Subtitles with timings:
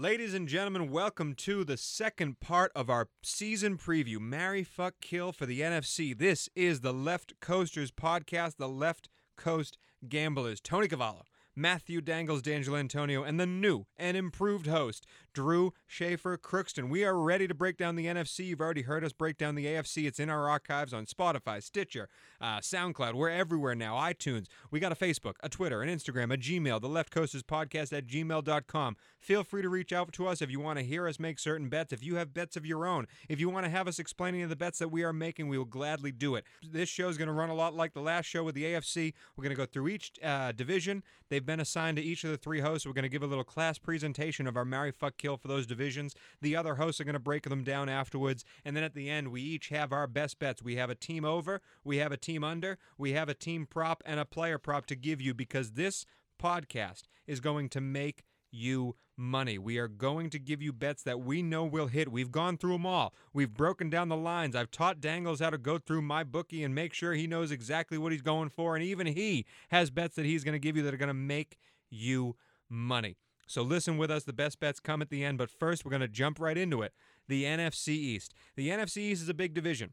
[0.00, 4.18] Ladies and gentlemen, welcome to the second part of our season preview.
[4.18, 6.16] Marry, fuck, kill for the NFC.
[6.16, 9.76] This is the Left Coasters podcast, the Left Coast
[10.08, 10.58] Gamblers.
[10.62, 16.88] Tony Cavallo, Matthew Dangles, Dangelantonio, and the new and improved host, Drue Schaefer Crookston.
[16.88, 18.46] We are ready to break down the NFC.
[18.46, 20.06] You've already heard us break down the AFC.
[20.06, 22.08] It's in our archives on Spotify, Stitcher,
[22.40, 23.14] uh, SoundCloud.
[23.14, 23.96] We're everywhere now.
[23.96, 24.46] iTunes.
[24.70, 28.06] We got a Facebook, a Twitter, an Instagram, a Gmail, the Left Coasters Podcast at
[28.06, 28.96] gmail.com.
[29.18, 31.68] Feel free to reach out to us if you want to hear us make certain
[31.68, 31.92] bets.
[31.92, 34.42] If you have bets of your own, if you want to have us explain any
[34.42, 36.44] of the bets that we are making, we will gladly do it.
[36.62, 39.12] This show is going to run a lot like the last show with the AFC.
[39.36, 41.02] We're going to go through each uh, division.
[41.28, 42.86] They've been assigned to each of the three hosts.
[42.86, 45.66] We're going to give a little class presentation of our Marry, Fuck, Kill for those
[45.66, 46.14] divisions.
[46.40, 48.44] The other hosts are going to break them down afterwards.
[48.64, 50.62] And then at the end, we each have our best bets.
[50.62, 54.02] We have a team over, we have a team under, we have a team prop,
[54.06, 56.06] and a player prop to give you because this
[56.42, 59.58] podcast is going to make you money.
[59.58, 62.10] We are going to give you bets that we know will hit.
[62.10, 63.14] We've gone through them all.
[63.32, 64.56] We've broken down the lines.
[64.56, 67.98] I've taught Dangles how to go through my bookie and make sure he knows exactly
[67.98, 68.74] what he's going for.
[68.74, 71.14] And even he has bets that he's going to give you that are going to
[71.14, 71.58] make
[71.90, 72.36] you
[72.68, 73.16] money.
[73.50, 74.22] So listen with us.
[74.22, 75.36] The best bets come at the end.
[75.36, 76.92] But first, we're going to jump right into it.
[77.26, 78.32] The NFC East.
[78.54, 79.92] The NFC East is a big division.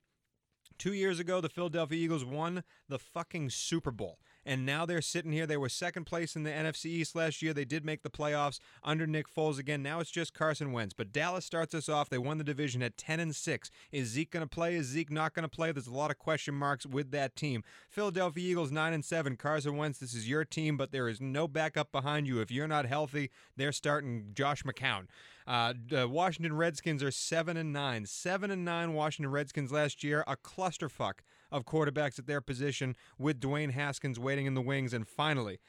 [0.77, 4.19] Two years ago, the Philadelphia Eagles won the fucking Super Bowl.
[4.47, 5.45] And now they're sitting here.
[5.45, 7.53] They were second place in the NFC East last year.
[7.53, 9.83] They did make the playoffs under Nick Foles again.
[9.83, 10.93] Now it's just Carson Wentz.
[10.93, 12.07] But Dallas starts us off.
[12.07, 13.71] They won the division at 10 and 6.
[13.91, 14.75] Is Zeke going to play?
[14.75, 15.73] Is Zeke not going to play?
[15.73, 17.61] There's a lot of question marks with that team.
[17.89, 19.35] Philadelphia Eagles 9 and 7.
[19.35, 22.39] Carson Wentz, this is your team, but there is no backup behind you.
[22.39, 25.07] If you're not healthy, they're starting Josh McCown.
[25.45, 28.05] Uh, the Washington Redskins are 7 and 9.
[28.05, 30.23] 7 and 9 Washington Redskins last year.
[30.25, 31.19] A clusterfuck
[31.51, 34.93] of quarterbacks at their position with Dwayne Haskins waiting in the wings.
[34.93, 35.59] And finally,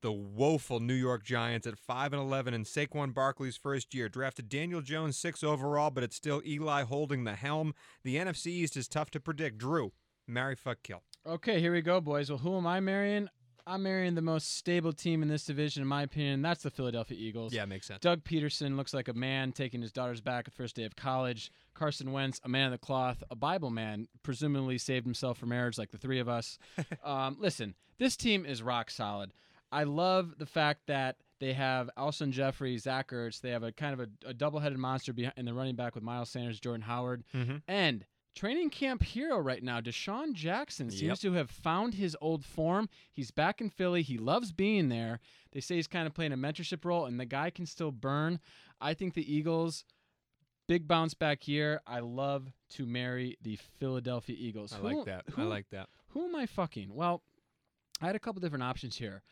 [0.00, 4.08] the woeful New York Giants at 5 and 11 in Saquon Barkley's first year.
[4.08, 7.74] Drafted Daniel Jones 6 overall, but it's still Eli holding the helm.
[8.04, 9.58] The NFC East is tough to predict.
[9.58, 9.92] Drue,
[10.26, 11.02] marry, fuck, kill.
[11.26, 12.30] Okay, here we go, boys.
[12.30, 13.28] Well, who am I marrying?
[13.68, 16.40] I'm marrying the most stable team in this division, in my opinion.
[16.42, 17.52] That's the Philadelphia Eagles.
[17.52, 18.00] Yeah, makes sense.
[18.00, 21.52] Doug Pederson looks like a man taking his daughters back the first day of college.
[21.74, 25.76] Carson Wentz, a man of the cloth, a Bible man, presumably saved himself for marriage
[25.78, 26.58] like the three of us.
[27.04, 29.32] um, listen, this team is rock solid.
[29.70, 33.40] I love the fact that they have Alshon Jeffery, Zach Ertz.
[33.40, 36.02] They have a kind of a, a double-headed monster behind, in the running back with
[36.02, 37.62] Miles Sanders, Jordan Howard, Mhm.
[37.68, 38.04] and
[38.38, 41.18] training camp hero right now, DeSean Jackson seems Yep.
[41.20, 42.88] to have found his old form.
[43.12, 44.02] He's back in Philly.
[44.02, 45.20] He loves being there.
[45.52, 48.40] They say he's kind of playing a mentorship role, and the guy can still burn.
[48.80, 49.84] I think the Eagles.
[50.68, 51.80] Big bounce back year.
[51.86, 54.74] I love to marry the Philadelphia Eagles.
[54.74, 55.24] I Who- like that.
[55.28, 55.88] I who- like that.
[56.08, 56.94] who am I fucking?
[56.94, 57.22] Well,
[58.02, 59.22] I had a couple different options here.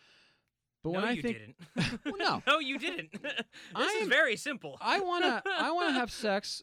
[0.83, 1.39] But no, when I you think
[1.77, 2.01] didn't.
[2.07, 2.43] Well, no.
[2.55, 3.13] no, you didn't.
[3.23, 3.33] this
[3.75, 4.79] I is am- very simple.
[4.81, 6.63] I wanna I wanna have sex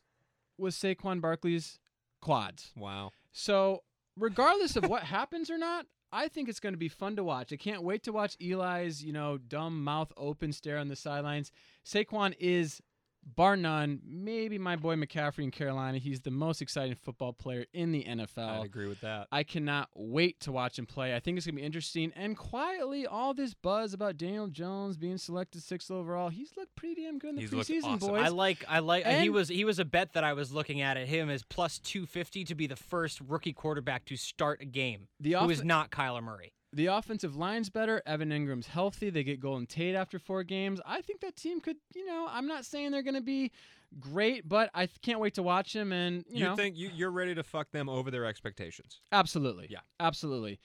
[0.57, 1.79] with Saquon Barkley's
[2.23, 2.71] quads.
[2.75, 3.11] Wow.
[3.31, 3.83] So
[4.17, 7.51] regardless of what happens or not, I think it's going to be fun to watch.
[7.51, 11.51] I can't wait to watch Eli's, you know, dumb mouth open stare on the sidelines.
[11.85, 12.81] Saquon is
[13.25, 15.97] bar none, maybe my boy McCaffrey in Carolina.
[15.97, 18.59] He's the most exciting football player in the NFL.
[18.59, 19.27] I'd agree with that.
[19.31, 21.15] I cannot wait to watch him play.
[21.15, 22.11] I think it's going to be interesting.
[22.15, 27.01] And quietly, all this buzz about Daniel Jones being selected sixth overall, he's looked pretty
[27.03, 28.09] damn good in the He's preseason, awesome.
[28.09, 28.23] boys.
[28.23, 30.97] I like I like he was he was a bet that I was looking at
[30.97, 35.07] at him as plus 250 to be the first rookie quarterback to start a game
[35.19, 36.53] The who off- is not Kyler Murray.
[36.73, 38.01] The offensive line's better.
[38.05, 39.09] Evan Engram's healthy.
[39.09, 40.81] They get Golden Tate after four games.
[40.85, 43.51] I think that team could, you know, I'm not saying they're going to be
[43.99, 45.91] great, but I can't wait to watch them.
[45.91, 49.01] And, you, know, You, know, think you, you're ready to fuck them over their expectations?
[49.11, 49.67] Absolutely.
[49.69, 49.81] Yeah.
[49.99, 50.59] Absolutely.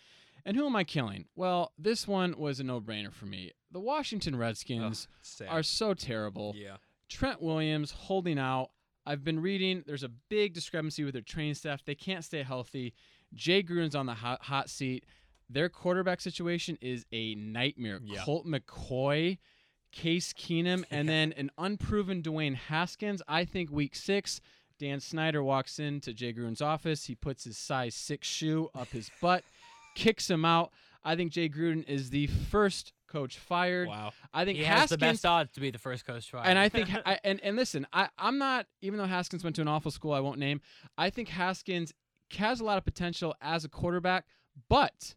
[0.47, 1.27] And who am I killing?
[1.37, 3.53] Well, this one was a no brainer for me.
[3.71, 5.09] The Washington Redskins
[5.47, 6.55] are so terrible.
[6.57, 6.77] Yeah.
[7.11, 8.71] Trent Williams holding out.
[9.05, 11.85] I've been reading there's a big discrepancy with their training staff.
[11.85, 12.95] They can't stay healthy.
[13.35, 15.05] Jay Gruden's on the hot, hot seat.
[15.51, 18.01] Their quarterback situation is a nightmare.
[18.05, 18.23] Yeah.
[18.23, 19.39] Colt McCoy,
[19.93, 23.23] Case Keenum, and then an unproven Dwayne Haskins.
[23.27, 24.41] I think week six,
[24.79, 27.05] Dan Snyder walks into Jay Gruden's office.
[27.07, 29.43] He puts his size six shoe up his butt,
[29.95, 30.71] kicks him out.
[31.05, 33.89] I think Jay Gruden is the first coach fired.
[33.89, 34.13] Wow.
[34.35, 36.47] I think He Haskins has the best odds to be the first coach fired.
[36.47, 39.63] and I think, I, and and listen, I I'm not even though Haskins went to
[39.63, 40.61] an awful school I won't name.
[40.99, 41.95] I think Haskins
[42.37, 44.27] has a lot of potential as a quarterback,
[44.69, 45.15] but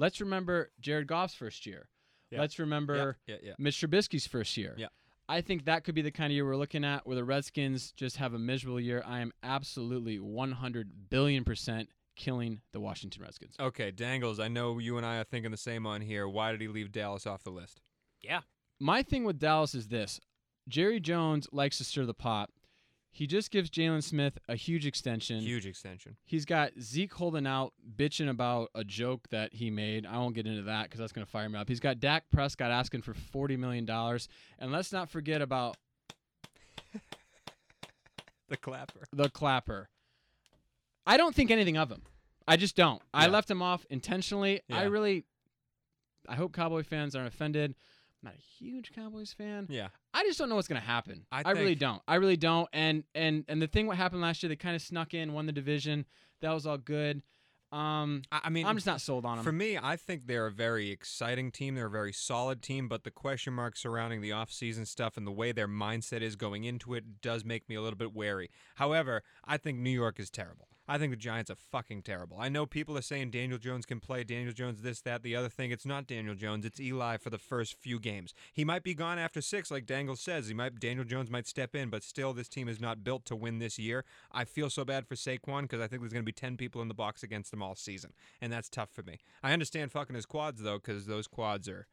[0.00, 1.88] let's remember Jared Goff's first year.
[2.30, 2.40] Yeah.
[2.40, 3.52] Let's remember Yeah, yeah, yeah.
[3.58, 4.74] Mitch Trubisky's first year.
[4.76, 4.86] Yeah.
[5.28, 7.92] I think that could be the kind of year we're looking at where the Redskins
[7.92, 9.02] just have a miserable year.
[9.06, 13.54] I am absolutely 100 billion percent killing the Washington Redskins.
[13.60, 16.28] Okay, Dangles, I know you and I are thinking the same on here.
[16.28, 17.80] Why did he leave Dallas off the list?
[18.22, 18.40] yeah.
[18.82, 20.18] My thing with Dallas is this
[20.66, 22.48] Jerry Jones likes to stir the pot.
[23.12, 25.40] He just gives Jaylon Smith a huge extension.
[25.40, 26.16] Huge extension.
[26.24, 30.06] He's got Zeke holding out, bitching about a joke that he made.
[30.06, 31.68] I won't get into that because that's going to fire me up.
[31.68, 33.88] He's got Dak Prescott asking for $40 million.
[34.58, 35.76] And let's not forget about
[38.48, 39.04] The clapper.
[39.12, 39.88] the clapper.
[41.06, 42.02] I don't think anything of him.
[42.46, 43.00] I just don't.
[43.14, 44.60] I left him off intentionally.
[44.70, 45.24] I really,
[46.28, 47.74] I hope Cowboy fans aren't offended.
[48.22, 49.66] I'm not a huge Cowboys fan.
[49.70, 49.88] Yeah.
[50.12, 51.24] I just don't know what's gonna happen.
[51.32, 52.02] I I, really don't.
[52.06, 52.68] I really don't.
[52.72, 55.46] And and and the thing what happened last year, they kind of snuck in, won
[55.46, 56.04] the division.
[56.40, 57.22] That was all good.
[57.72, 59.44] Um, I, I mean, I'm just not sold on them.
[59.44, 61.76] For me, I think they're a very exciting team.
[61.76, 65.30] They're a very solid team, but the question marks surrounding the offseason stuff and the
[65.32, 68.50] way their mindset is going into it does make me a little bit wary.
[68.74, 70.66] However, I think New York is terrible.
[70.90, 72.36] I think the Giants are fucking terrible.
[72.40, 75.48] I know people are saying Daniel Jones can play, Daniel Jones this, that, the other
[75.48, 75.70] thing.
[75.70, 76.66] It's not Daniel Jones.
[76.66, 78.34] It's Eli for the first few games.
[78.52, 80.48] He might be gone after six, like Dangle says.
[80.48, 83.36] He might Daniel Jones might step in, but still, this team is not built to
[83.36, 84.04] win this year.
[84.32, 86.82] I feel so bad for Saquon because I think there's going to be ten people
[86.82, 89.20] in the box against him all season, and that's tough for me.
[89.44, 91.86] I understand fucking his quads though, because those quads are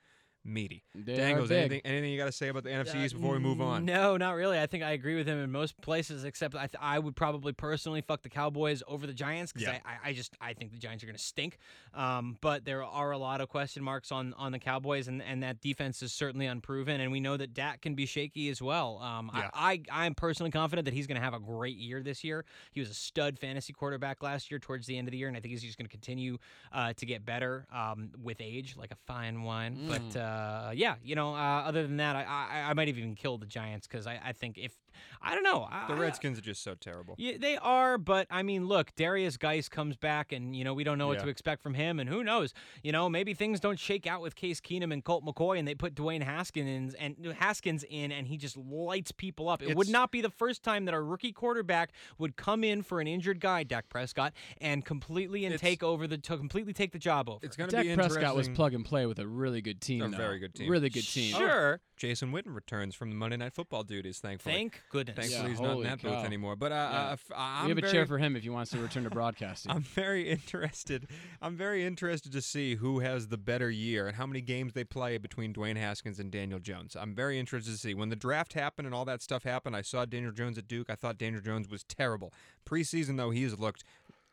[0.48, 0.84] meaty.
[0.96, 3.62] They Dangles, anything, anything you got to say about the NFC Uh, before we move
[3.62, 3.86] on?
[3.86, 4.58] No, not really.
[4.60, 7.54] I think I agree with him in most places, except I, th- I would probably
[7.54, 9.80] personally fuck the Cowboys over the Giants because Yeah.
[9.86, 11.58] I, I, I just I think the Giants are going to stink.
[11.94, 15.44] Um, but there are a lot of question marks on on the Cowboys, and, and
[15.44, 17.02] that defense is certainly unproven.
[17.02, 19.00] And we know that Dak can be shaky as well.
[19.02, 19.50] Um, Yeah.
[19.54, 22.46] I, I I'm personally confident that he's going to have a great year this year.
[22.72, 25.36] He was a stud fantasy quarterback last year towards the end of the year, and
[25.36, 26.38] I think he's just going to continue
[26.72, 29.88] uh, to get better um, with age, like a fine wine.
[29.88, 30.37] But uh,
[30.76, 33.46] yeah, you know, uh, other than that, I, I I might have even killed the
[33.46, 34.74] Giants because I, I think if
[35.22, 37.16] I don't know The I- Redskins are just so terrible.
[37.18, 40.84] yeah, they are, but I mean, look, Derrius Guice comes back, and you know we
[40.84, 41.24] don't know what Yeah.
[41.26, 42.54] to expect from him, and who knows?
[42.84, 45.76] You know, maybe things don't shake out with Case Keenum and Colt McCoy, and they
[45.76, 49.62] put Dwayne Haskins and Haskins in, and he just lights people up.
[49.62, 53.00] It would not be the first time that a rookie quarterback would come in for
[53.02, 57.00] an injured guy, Dak Prescott, and completely and take over the to completely take the
[57.00, 57.40] job over.
[57.46, 60.02] It's going to Dak be Prescott was plug and play with a really good team.
[60.04, 60.18] A though.
[60.18, 60.70] very good team.
[60.70, 61.36] Really good team.
[61.36, 64.54] Oh, sure, Jason Witten returns from the Monday Night Football duties, thankfully.
[64.56, 65.16] thank goodness.
[65.16, 66.56] Thankfully, Yeah, he's not in holy that booth anymore.
[66.56, 67.00] But uh, Yeah.
[67.10, 69.04] uh, f- I'm we have a very, chair for him if he wants to return
[69.04, 69.72] to broadcasting.
[69.76, 71.08] I'm very interested.
[71.42, 74.84] I'm very interested to see who has the better year and how many games they
[74.84, 76.96] play between Dwayne Haskins and Daniel Jones.
[76.96, 77.94] I'm very interested to see.
[77.94, 80.90] When the draft happened and all that stuff happened, I saw Daniel Jones at Duke.
[80.90, 82.34] I thought Daniel Jones was terrible.
[82.66, 83.84] Preseason, though, he has looked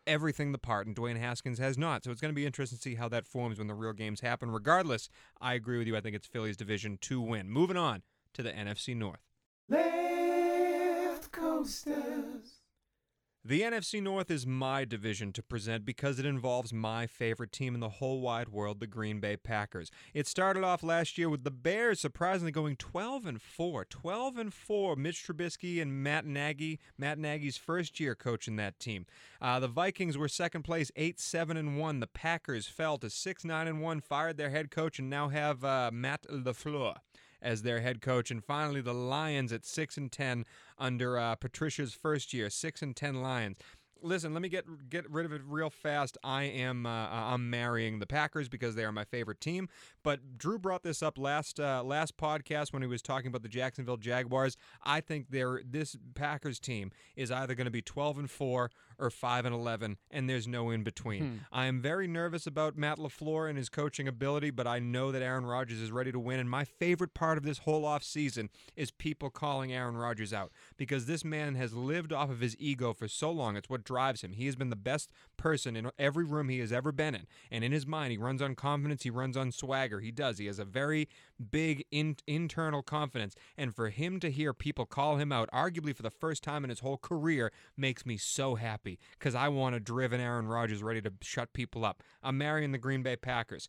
[0.06, 2.04] everything the part, and Dwayne Haskins has not.
[2.04, 4.20] So it's going to be interesting to see how that forms when the real games
[4.20, 4.50] happen.
[4.50, 5.08] Regardless,
[5.40, 5.96] I agree with you.
[5.96, 7.48] I think it's Philly's division to win.
[7.50, 8.02] Moving on
[8.34, 9.20] to the NFC North.
[9.68, 10.03] Left
[11.34, 12.60] coasters.
[13.46, 17.80] The NFC North is my division to present because it involves my favorite team in
[17.80, 19.90] the whole wide world, the Green Bay Packers.
[20.14, 23.84] It started off last year with the Bears surprisingly going 12 and 4.
[23.84, 24.96] 12 and 4.
[24.96, 29.04] Mitch Trubisky and Matt Nagy, Matt Nagy's first year coaching that team.
[29.42, 32.00] Uh, the Vikings were second place, 8 7 and 1.
[32.00, 35.62] The Packers fell to 6 9 and 1, fired their head coach, and now have
[35.62, 36.94] uh, Matt LaFleur
[37.44, 38.30] as their head coach.
[38.30, 40.44] And finally, the Lions at six and ten
[40.78, 43.58] under uh, Patricia's first year, six and ten Lions.
[44.02, 46.18] Listen, let me get get rid of it real fast.
[46.22, 49.68] I am uh, I'm marrying the Packers because they are my favorite team.
[50.02, 53.48] But Drue brought this up last uh, last podcast when he was talking about the
[53.48, 54.58] Jacksonville Jaguars.
[54.82, 59.10] I think they're this Packers team is either going to be 12 and four or
[59.10, 61.22] five and 11, and there's no in between.
[61.22, 61.36] Hmm.
[61.52, 65.22] I am very nervous about Matt LaFleur and his coaching ability, but I know that
[65.22, 66.40] Aaron Rodgers is ready to win.
[66.40, 70.52] And my favorite part of this whole off season is people calling Aaron Rodgers out
[70.76, 73.56] because this man has lived off of his ego for so long.
[73.56, 74.32] It's what drives him.
[74.32, 77.64] He has been the best person in every room he has ever been in, and
[77.64, 79.02] in his mind, he runs on confidence.
[79.02, 80.00] He runs on swagger.
[80.00, 80.38] He does.
[80.38, 81.08] He has a very
[81.50, 86.02] big in- internal confidence, and for him to hear people call him out, arguably for
[86.02, 89.80] the first time in his whole career, makes me so happy because I want a
[89.80, 92.02] driven Aaron Rodgers ready to shut people up.
[92.22, 93.68] I'm marrying the Green Bay Packers.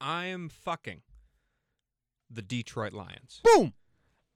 [0.00, 1.02] I am fucking
[2.30, 3.40] the Detroit Lions.
[3.44, 3.74] Boom.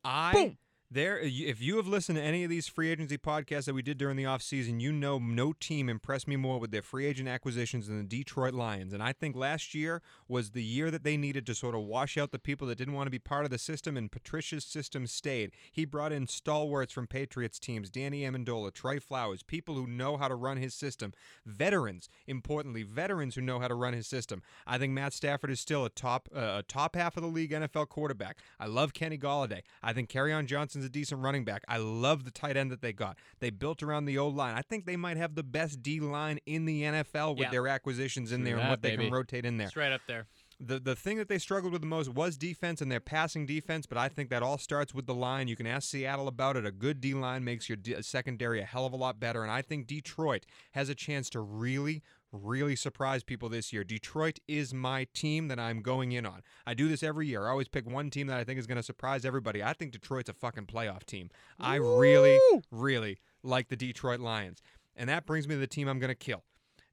[0.05, 0.59] I Boom.
[0.89, 3.99] There if you have listened to any of these free agency podcasts that we did
[3.99, 7.89] during the offseason, you know no team impressed me more with their free agent acquisitions
[7.89, 8.93] than the Detroit Lions.
[8.93, 12.17] And I think last year was the year that they needed to sort of wash
[12.17, 15.09] out the people that didn't want to be part of the system and Patricia's system
[15.09, 15.51] stayed.
[15.73, 20.29] He brought in stalwarts from Patriots teams, Danny Amendola, Trey Flowers, people who know how
[20.29, 21.13] to run his system,
[21.45, 24.41] veterans, importantly, veterans who know how to run his system.
[24.67, 27.51] I think Matt Stafford is still a top uh, a top half of the league
[27.51, 28.39] NFL quarterback.
[28.61, 29.63] I love Kenny Golladay.
[29.83, 31.63] I think Kerryon Johnson's a decent running back.
[31.69, 33.17] I love the tight end that they got.
[33.41, 34.55] They built around the old line.
[34.55, 37.51] I think they might have the best D line in the NFL with Yeah.
[37.51, 39.69] their acquisitions in True there and that, what they can rotate in there.
[39.69, 40.27] It's right up there.
[40.59, 43.85] the the thing that they struggled with the most was defense and their passing defense,
[43.87, 45.49] but I think that all starts with the line.
[45.49, 46.65] You can ask Seattle about it.
[46.67, 49.51] A good D line makes your d- secondary a hell of a lot better, and
[49.53, 52.03] I think Detroit has a chance to really
[52.33, 53.85] really surprise people this year.
[53.85, 56.43] Detroit is my team that I'm going in on.
[56.67, 57.47] I do this every year.
[57.47, 59.63] I always pick one team that I think is going to surprise everybody.
[59.63, 61.31] I think Detroit's a fucking playoff team.
[61.59, 62.39] I really,
[62.71, 64.63] really like the Detroit Lions.
[64.97, 66.45] And that brings me to the team I'm going to kill.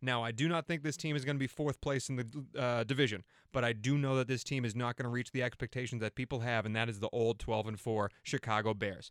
[0.02, 2.60] Now, I do not think this team is going to be fourth place in the
[2.60, 3.24] uh, division,
[3.54, 6.14] but I do know that this team is not going to reach the expectations that
[6.14, 9.10] people have, and that is the old 12 and 4 Chicago Bears.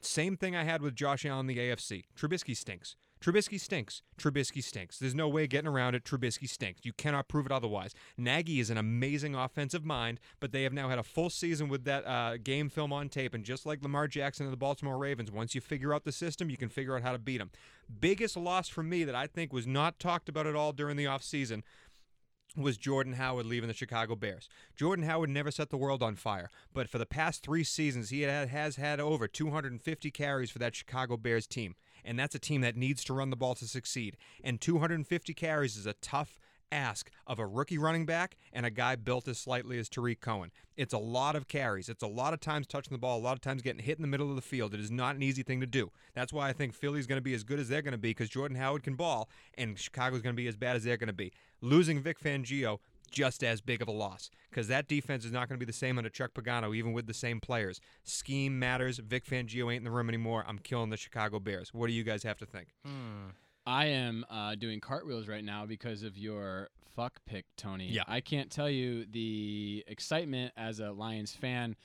[0.00, 2.06] Same thing I had with Josh Allen in the AFC.
[2.16, 2.96] Trubisky stinks.
[3.22, 4.02] Trubisky stinks.
[4.18, 4.98] Trubisky stinks.
[4.98, 6.02] There's no way getting around it.
[6.02, 6.80] Trubisky stinks.
[6.84, 7.94] You cannot prove it otherwise.
[8.18, 11.84] Nagy is an amazing offensive mind, but they have now had a full season with
[11.84, 13.32] that uh, game film on tape.
[13.32, 16.50] And just like Lamar Jackson and the Baltimore Ravens, once you figure out the system,
[16.50, 17.52] you can figure out how to beat them.
[18.00, 21.04] Biggest loss for me that I think was not talked about at all during the
[21.04, 21.62] offseason
[22.56, 24.48] was Jordan Howard leaving the Chicago Bears.
[24.76, 28.22] Jordan Howard never set the world on fire, but for the past three seasons, he
[28.22, 31.76] has had over 250 carries for that Chicago Bears team.
[32.04, 34.16] And that's a team that needs to run the ball to succeed.
[34.42, 36.38] And 250 carries is a tough
[36.72, 40.50] ask of a rookie running back and a guy built as slightly as Tarik Cohen.
[40.76, 41.88] It's a lot of carries.
[41.88, 44.02] It's a lot of times touching the ball, a lot of times getting hit in
[44.02, 44.72] the middle of the field.
[44.72, 45.90] It is not an easy thing to do.
[46.14, 48.10] That's why I think Philly's going to be as good as they're going to be
[48.10, 51.08] because Jordan Howard can ball, and Chicago's going to be as bad as they're going
[51.08, 51.32] to be.
[51.60, 52.78] Losing Vic Fangio
[53.12, 55.72] just as big of a loss because that defense is not going to be the
[55.72, 57.80] same under Chuck Pagano, even with the same players.
[58.02, 58.98] Scheme matters.
[58.98, 60.44] Vic Fangio ain't in the room anymore.
[60.46, 61.72] I'm killing the Chicago Bears.
[61.72, 62.68] What do you guys have to think?
[62.84, 63.30] Hmm.
[63.64, 67.88] I am uh, doing cartwheels right now because of your fuck pick, Tony.
[67.88, 68.02] Yeah.
[68.08, 71.76] I can't tell you the excitement as a Lions fan.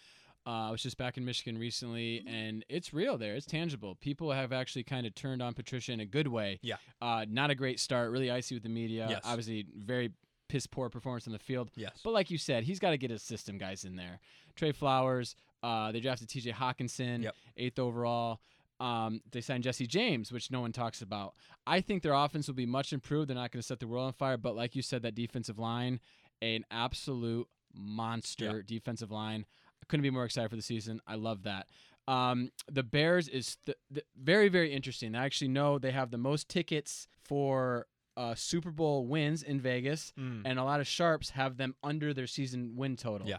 [0.45, 3.35] Uh, I was just back in Michigan recently, and it's real there.
[3.35, 3.95] It's tangible.
[3.95, 6.59] People have actually kind of turned on Patricia in a good way.
[6.61, 6.77] Yeah.
[7.01, 9.07] Uh, not a great start, really icy with the media.
[9.09, 9.21] Yes.
[9.25, 10.11] Obviously, very
[10.47, 11.69] piss poor performance on the field.
[11.75, 11.99] Yes.
[12.03, 14.19] But like you said, he's got to get his system guys in there.
[14.55, 15.35] Trey Flowers.
[15.63, 16.51] Uh, they drafted T.J.
[16.51, 17.35] Hockenson, Yep.
[17.57, 18.39] eighth overall.
[18.79, 21.33] Um, they signed Jesse James, which no one talks about.
[21.65, 23.27] I think their offense will be much improved.
[23.29, 25.57] They're not going to set the world on fire, but like you said, that defensive
[25.57, 25.99] line,
[26.43, 29.45] an absolute monster defensive line.
[29.81, 31.01] I couldn't be more excited for the season.
[31.07, 31.67] I love that.
[32.07, 35.15] Um, the Bears is th- th- very, very interesting.
[35.15, 40.11] I actually know they have the most tickets for uh, Super Bowl wins in Vegas,
[40.17, 40.41] Mm.
[40.45, 43.27] and a lot of sharps have them under their season win total.
[43.27, 43.37] Yeah.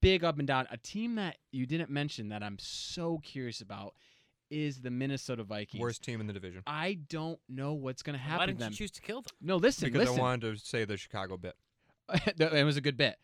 [0.00, 0.66] Big up and down.
[0.70, 3.94] A team that you didn't mention that I'm so curious about
[4.50, 5.80] is the Minnesota Vikings.
[5.80, 6.62] Worst team in the division.
[6.66, 8.70] I don't know what's going to happen Why didn't them.
[8.70, 9.32] you choose to kill them?
[9.42, 10.20] no, listen, Because listen.
[10.20, 11.54] I wanted to say the Chicago bit.
[12.38, 13.16] it was a good bit.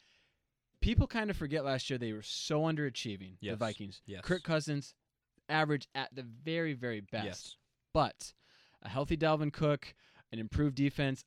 [0.81, 3.37] People kind of forget last year they were so underachieving.
[3.41, 4.03] The Vikings.
[4.05, 4.21] Yes.
[4.23, 4.95] Kirk Cousins,
[5.49, 7.25] average at the very, very best.
[7.25, 7.57] Yes.
[7.95, 8.35] But
[8.83, 9.95] a healthy Dalvin Cook,
[10.35, 11.25] an improved defense.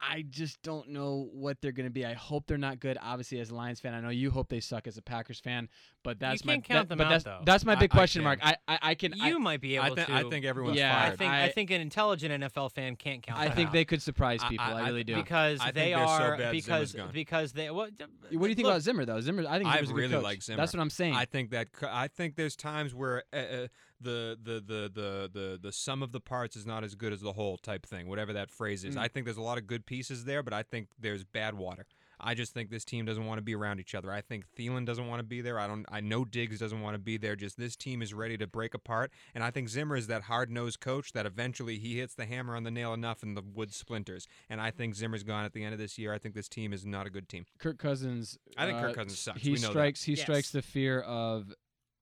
[0.00, 2.06] I just don't know what they're going to be.
[2.06, 2.98] I hope they're not good.
[3.00, 5.68] Obviously, as a Lions fan, I know you hope they suck as a Packers fan.
[6.08, 7.40] But that's my can't count that- them but out, that's, though.
[7.44, 8.24] that's my I- big I question can.
[8.24, 8.38] mark.
[8.42, 9.14] I I, I can.
[9.20, 10.12] I, You might be able I, thi- to.
[10.14, 11.18] I think everyone's Yeah, I fired.
[11.18, 13.38] think I, I- think an intelligent NFL fan can't count.
[13.38, 13.72] I them think out.
[13.74, 14.64] they could surprise people.
[14.64, 15.14] I, I- really do.
[15.16, 17.10] because I they they're so bad because gone.
[17.12, 17.90] because they what.
[18.30, 19.20] what do you think about Zimmer though?
[19.20, 20.22] Zimmer, I think I Zimmer's a good really coach.
[20.22, 20.56] like Zimmer.
[20.56, 21.14] That's what I'm saying.
[21.14, 23.66] I think that I think there's times where uh, uh,
[24.00, 27.20] the, the the the the the sum of the parts is not as good as
[27.20, 28.94] the whole type thing, whatever that phrase is.
[28.94, 29.00] Mm.
[29.00, 31.84] I think there's a lot of good pieces there, but I think there's bad water.
[32.20, 34.10] I just think this team doesn't want to be around each other.
[34.12, 35.58] I think Thielen doesn't want to be there.
[35.58, 35.84] I don't.
[35.90, 37.36] I know Diggs doesn't want to be there.
[37.36, 40.80] Just this team is ready to break apart, and I think Zimmer is that hard-nosed
[40.80, 44.26] coach that eventually he hits the hammer on the nail enough and the wood splinters.
[44.50, 46.12] And I think Zimmer's gone at the end of this year.
[46.12, 47.46] I think this team is not a good team.
[47.58, 48.38] Kirk Cousins.
[48.56, 49.40] I think Kirk uh, Cousins sucks.
[49.42, 49.72] He We know that.
[49.72, 50.02] strikes.
[50.02, 50.22] He Yes.
[50.22, 51.52] strikes the fear of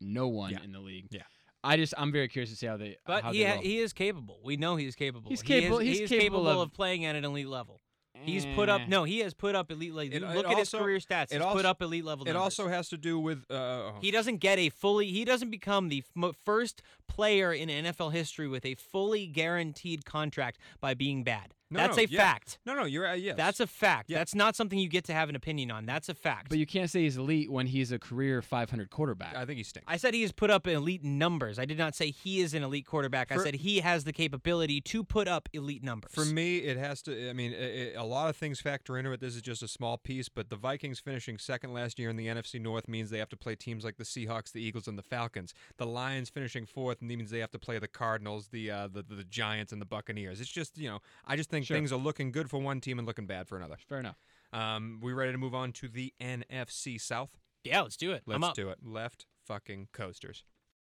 [0.00, 0.62] no one Yeah.
[0.64, 1.08] in the league.
[1.10, 1.22] Yeah.
[1.64, 1.94] I just.
[1.98, 2.96] I'm very curious to see how they.
[3.06, 4.38] But how he they ha- he is capable.
[4.44, 5.28] We know he is capable.
[5.30, 7.48] He's He capable- is- he's he is capable capable of- of playing at an elite
[7.48, 7.80] level.
[8.24, 8.86] He's put up Eh.
[8.88, 9.04] no.
[9.04, 9.92] He has put up elite.
[9.94, 11.24] Like, It- look it at his career stats.
[11.30, 12.24] it He's also- put up elite level.
[12.26, 12.42] It numbers.
[12.58, 15.10] also has to do with uh, He doesn't get a fully.
[15.10, 20.58] He doesn't become the f- first player in NFL history with a fully guaranteed contract
[20.80, 21.54] by being bad.
[21.68, 22.20] No, That's no, a yeah.
[22.20, 22.58] fact.
[22.64, 23.36] No, no, you're uh, yes.
[23.36, 24.08] That's a fact.
[24.08, 24.18] Yeah.
[24.18, 25.84] That's not something you get to have an opinion on.
[25.84, 26.48] That's a fact.
[26.48, 29.34] But you can't say he's elite when he's a career 500 quarterback.
[29.34, 29.86] I think he stinks.
[29.88, 31.58] I said he has put up elite numbers.
[31.58, 33.32] I did not say he is an elite quarterback.
[33.32, 36.12] I said he has the capability to put up elite numbers.
[36.12, 37.28] For me, it has to.
[37.28, 37.52] I mean,
[37.96, 39.20] a lot of things factor into it.
[39.20, 42.28] This is just a small piece, but the Vikings finishing second last year in the
[42.28, 45.02] NFC North means they have to play teams like the Seahawks, the Eagles, and the
[45.02, 45.52] Falcons.
[45.78, 49.24] The Lions finishing fourth means they have to play the Cardinals, the uh, the, the
[49.24, 50.40] Giants, and the Buccaneers.
[50.40, 51.76] It's just you know, I just think Sure.
[51.76, 53.76] things are looking good for one team and looking bad for another.
[53.88, 54.16] Fair enough.
[54.52, 57.30] Um, we ready to move on to the NFC South?
[57.64, 58.22] yeah, let's do it.
[58.26, 58.54] Let's I'm up.
[58.54, 58.78] do it.
[58.84, 60.44] Left fucking coasters.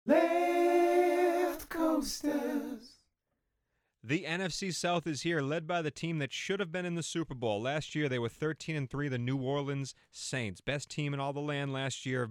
[0.06, 2.92] Left coasters.
[4.02, 7.02] The NFC South is here, led by the team that should have been in the
[7.02, 7.60] Super Bowl.
[7.60, 10.60] Last year, they were 13 and 3, the New Orleans Saints.
[10.60, 12.30] Best team in all the land last year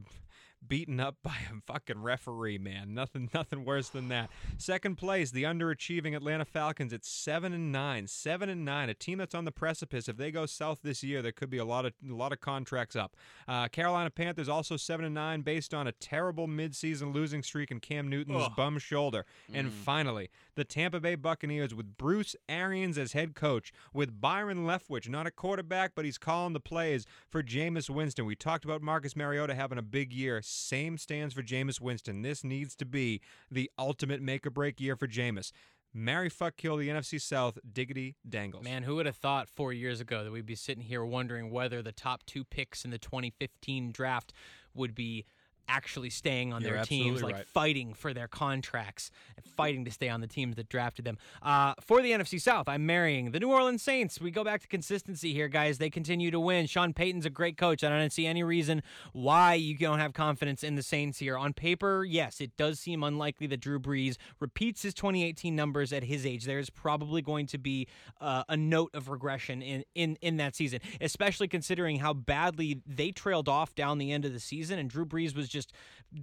[0.66, 2.94] beaten up by a fucking referee, man.
[2.94, 4.30] Nothing nothing worse than that.
[4.58, 8.08] Second place, the underachieving Atlanta Falcons at 7 and 9.
[8.08, 10.08] 7 and 9, a team that's on the precipice.
[10.08, 12.42] If they go south this year, there could be a lot of a lot of
[12.42, 13.16] contracts up.
[13.48, 17.82] Uh, Carolina Panthers also 7 and 9 based on a terrible midseason losing streak and
[17.82, 18.52] Cam Newton's Ugh.
[18.56, 19.26] bum shoulder.
[19.54, 25.08] And finally, the Tampa Bay Buccaneers with Bruce Arians as head coach, with Byron Leftwich,
[25.08, 28.26] not a quarterback, but he's calling the plays for Jameis Winston.
[28.26, 30.42] We talked about Marcus Mariota having a big year.
[30.48, 32.22] Same stands for Jameis Winston.
[32.22, 35.52] This needs to be the ultimate make or break year for Jameis.
[35.94, 37.58] Marry, fuck, kill the NFC South.
[37.74, 38.64] Diggity dangles.
[38.64, 41.82] Man, who would have thought four years ago that we'd be sitting here wondering whether
[41.82, 44.34] the top two picks in the 2015 draft
[44.74, 45.26] would be
[45.68, 47.48] actually staying on You're their teams, like right.
[47.48, 51.18] fighting for their contracts and fighting to stay on the teams that drafted them.
[51.42, 54.20] Uh, for the NFC South, I'm marrying the New Orleans Saints.
[54.22, 55.78] We go back to consistency here, guys.
[55.78, 56.68] They continue to win.
[56.68, 57.84] Sean Payton's a great coach.
[57.84, 58.84] I don't see any reason
[59.14, 61.38] why you don't have confidence in the Saints here.
[61.38, 66.04] On paper, yes, it does seem unlikely that Drew Brees repeats his 2018 numbers at
[66.04, 66.46] his age.
[66.46, 67.88] There's probably going to be
[68.22, 73.12] uh, a note of regression in, in, in that season, especially considering how badly they
[73.12, 74.80] trailed off down the end of the season.
[74.80, 75.57] And Drew Brees was just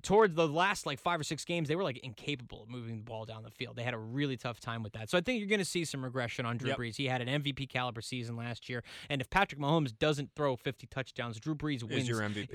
[0.03, 3.03] towards the last like five or six games, they were like incapable of moving the
[3.03, 3.77] ball down the field.
[3.77, 5.11] They had a really tough time with that.
[5.11, 6.79] So I think you're going to see some regression on Drew Yep.
[6.79, 6.97] Brees.
[6.97, 8.83] He had an MVP caliber season last year.
[9.11, 12.11] And if Patrick Mahomes doesn't throw 50 touchdowns, Drew Brees wins,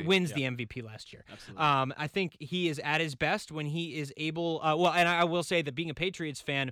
[0.06, 0.36] wins Yeah.
[0.36, 1.24] the MVP last year.
[1.32, 1.64] Absolutely.
[1.64, 4.62] Um, I think he is at his best when he is able.
[4.64, 6.72] Uh, well, and I will say that being a Patriots fan,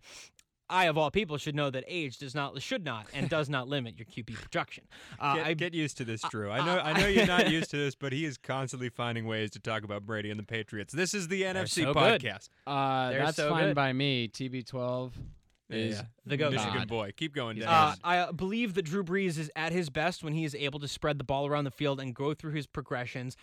[0.69, 3.67] I of all people should know that age does not, should not, and does not
[3.67, 4.83] limit your QB production.
[5.19, 6.49] Uh, Get, I, get used to this, Drue.
[6.49, 9.51] I know, I know you're not used to this, but he is constantly finding ways
[9.51, 10.93] to talk about Brady and the Patriots.
[10.93, 12.49] This is the NFC so podcast.
[12.65, 13.75] Uh, They're that's so fine good.
[13.75, 14.27] by me.
[14.27, 15.11] TB12
[15.69, 16.53] is The goat.
[16.53, 16.87] Michigan God.
[16.87, 17.13] boy.
[17.15, 17.57] Keep going.
[17.57, 17.73] He's Dan.
[17.73, 20.79] Uh, I uh, believe that Drew Brees is at his best when he is able
[20.79, 23.35] to spread the ball around the field and go through his progressions.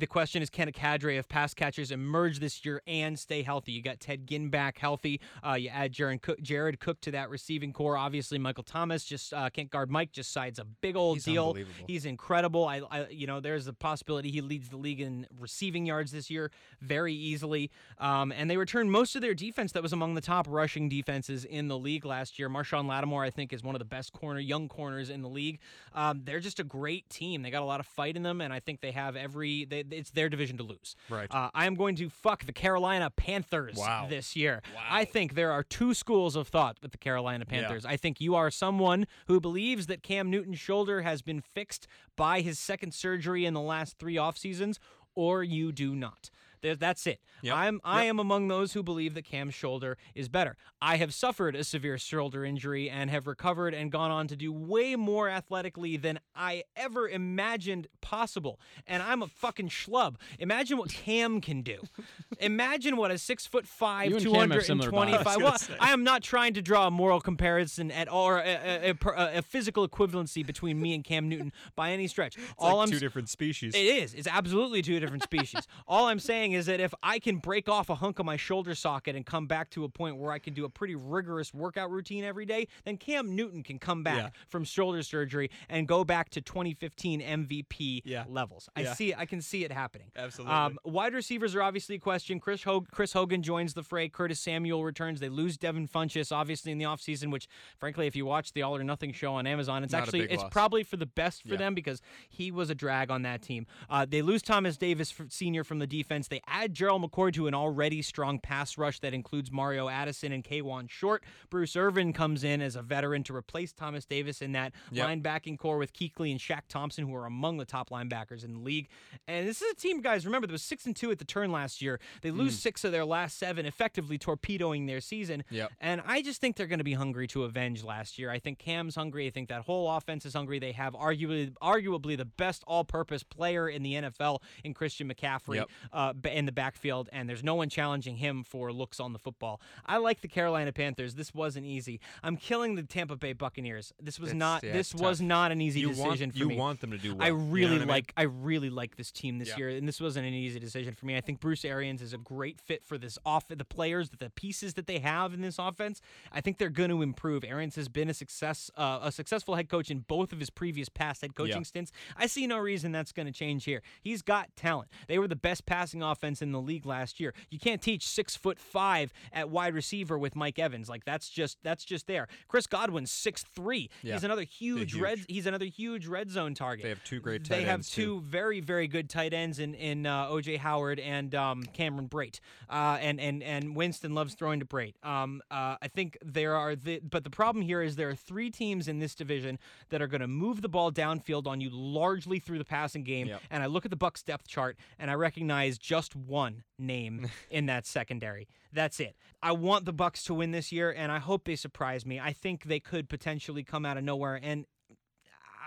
[0.00, 3.72] The question is, can a cadre of pass catchers emerge this year and stay healthy?
[3.72, 5.20] You got Ted Ginn back healthy.
[5.46, 7.98] Uh, you add Jared Cook, Jared Cook to that receiving core.
[7.98, 10.10] Obviously, Michael Thomas just uh, can't guard Mike.
[10.10, 11.54] Just sides a big old He's deal.
[11.86, 12.64] He's incredible.
[12.64, 16.30] I, I, you know, there's a possibility he leads the league in receiving yards this
[16.30, 17.70] year very easily.
[17.98, 21.44] Um, and they returned most of their defense that was among the top rushing defenses
[21.44, 22.48] in the league last year.
[22.48, 25.58] Marshon Lattimore, I think, is one of the best corner young corners in the league.
[25.94, 27.42] Um, they're just a great team.
[27.42, 29.66] They got a lot of fight in them, and I think they have every.
[29.66, 30.96] They, it's their division to lose.
[31.08, 31.28] Right.
[31.30, 34.06] Uh, I am going to fuck the Carolina Panthers Wow.
[34.08, 34.62] this year.
[34.74, 34.82] Wow.
[34.90, 37.60] I think there are two schools of thought with the Carolina Yeah.
[37.60, 37.84] Panthers.
[37.84, 42.40] I think you are someone who believes that Cam Newton's shoulder has been fixed by
[42.40, 44.78] his second surgery in the last three off seasons,
[45.14, 46.30] or you do not.
[46.62, 47.20] There, that's it.
[47.42, 47.54] Yep.
[47.56, 48.10] I'm I Yep.
[48.10, 50.56] am among those who believe that Cam's shoulder is better.
[50.82, 54.52] I have suffered a severe shoulder injury and have recovered and gone on to do
[54.52, 58.60] way more athletically than I ever imagined possible.
[58.86, 60.16] And I'm a fucking schlub.
[60.38, 61.78] Imagine what Cam can do.
[62.40, 65.26] Imagine what a six foot five, two hundred and twenty five.
[65.26, 68.42] I Well, I am not trying to draw a moral comparison at all, or a,
[68.44, 72.36] a, a, a- a physical equivalency between me and Cam Newton by any stretch.
[72.36, 73.74] It's all like I'm two different species.
[73.74, 74.14] it is.
[74.14, 75.66] It's absolutely two different species.
[75.86, 78.74] All I'm saying is that if I can break off a hunk of my shoulder
[78.74, 81.90] socket and come back to a point where I can do a pretty rigorous workout
[81.90, 84.30] routine every day, then Cam Newton can come back Yeah.
[84.48, 88.24] from shoulder surgery and go back to 2015 MVP Yeah.
[88.28, 88.68] levels.
[88.76, 88.94] I Yeah.
[88.94, 89.14] see.
[89.14, 90.10] I can see it happening.
[90.16, 90.54] Absolutely.
[90.54, 92.40] Um, wide receivers are obviously a question.
[92.40, 94.08] Chris, Hog- Chris Hogan joins the fray.
[94.08, 95.20] Curtis Samuel returns.
[95.20, 98.76] They lose Devin Funchess, obviously, in the offseason, which, frankly, if you watch the All
[98.76, 100.52] or Nothing show on Amazon, it's Not actually it's loss.
[100.52, 103.66] probably for the best for them because he was a drag on that team.
[103.88, 105.64] Uh, they lose Thomas Davis Sr.
[105.64, 106.28] from the defense.
[106.28, 110.44] They add Gerald McCoy to an already strong pass rush that includes Mario Addison and
[110.44, 111.22] Kawann Short.
[111.50, 115.06] Bruce Irvin comes in as a veteran to replace Thomas Davis in that Yep.
[115.08, 118.60] linebacking core with Kuechly and Shaq Thompson, who are among the top linebackers in the
[118.60, 118.88] league.
[119.28, 120.24] And this is a team, guys.
[120.26, 122.00] Remember, there was six and two at the turn last year.
[122.22, 125.44] They lose six of their last seven, effectively torpedoing their season.
[125.50, 125.72] Yep.
[125.80, 128.30] And I just think they're going to be hungry to avenge last year.
[128.30, 129.26] I think Cam's hungry.
[129.26, 130.58] I think that whole offense is hungry.
[130.58, 135.68] They have arguably, arguably the best all-purpose player in the NFL in Christian McCaffrey Yep.
[135.92, 139.60] uh, in the backfield, and there's no one challenging him for looks on the football.
[139.86, 141.14] I like the Carolina Panthers.
[141.14, 142.00] This wasn't easy.
[142.22, 143.92] I'm killing the Tampa Bay Buccaneers.
[144.00, 144.62] This was It's- not.
[144.64, 145.26] yeah, this was tough.
[145.26, 146.56] not an easy you decision want for you me.
[146.56, 147.22] want them to do well.
[147.26, 147.88] I You know really I mean?
[147.88, 149.56] like I really like this team this Yeah.
[149.58, 151.16] year, and this wasn't an easy decision for me.
[151.16, 154.74] I think Bruce Arians is a great fit for this off the players, the pieces
[154.74, 156.00] that they have in this offense.
[156.32, 157.44] I think they're going to improve.
[157.44, 160.88] Arians has been a success, uh, a successful head coach in both of his previous
[160.88, 161.62] past head coaching Yeah.
[161.62, 161.92] stints.
[162.16, 163.82] I see no reason that's going to change here.
[164.00, 164.90] He's got talent.
[165.06, 167.32] They were the best passing offense offense in the league last year.
[167.50, 170.88] You can't teach six foot five at wide receiver with Mike Evans.
[170.88, 172.28] Like that's just that's just there.
[172.48, 173.88] Chris Godwin's six three.
[174.02, 174.14] Yeah.
[174.14, 175.02] He's another huge, huge.
[175.02, 175.20] red.
[175.28, 176.82] He's another huge red zone target.
[176.82, 178.02] They have two great tight They have ends, too.
[178.02, 182.40] two very very good tight ends in in uh, OJ Howard and um, Cameron Brate.
[182.68, 184.94] Uh, and and and Winston loves throwing to Brate.
[185.04, 188.50] Um, uh, I think there are the but the problem here is there are three
[188.50, 192.38] teams in this division that are going to move the ball downfield on you largely
[192.38, 193.28] through the passing game.
[193.28, 193.42] Yep.
[193.50, 197.66] And I look at the Bucks depth chart and I recognize just one name in
[197.66, 198.48] that secondary.
[198.72, 199.16] That's it.
[199.42, 202.20] I want the Bucks to win this year, and I hope they surprise me.
[202.20, 204.66] I think they could potentially come out of nowhere and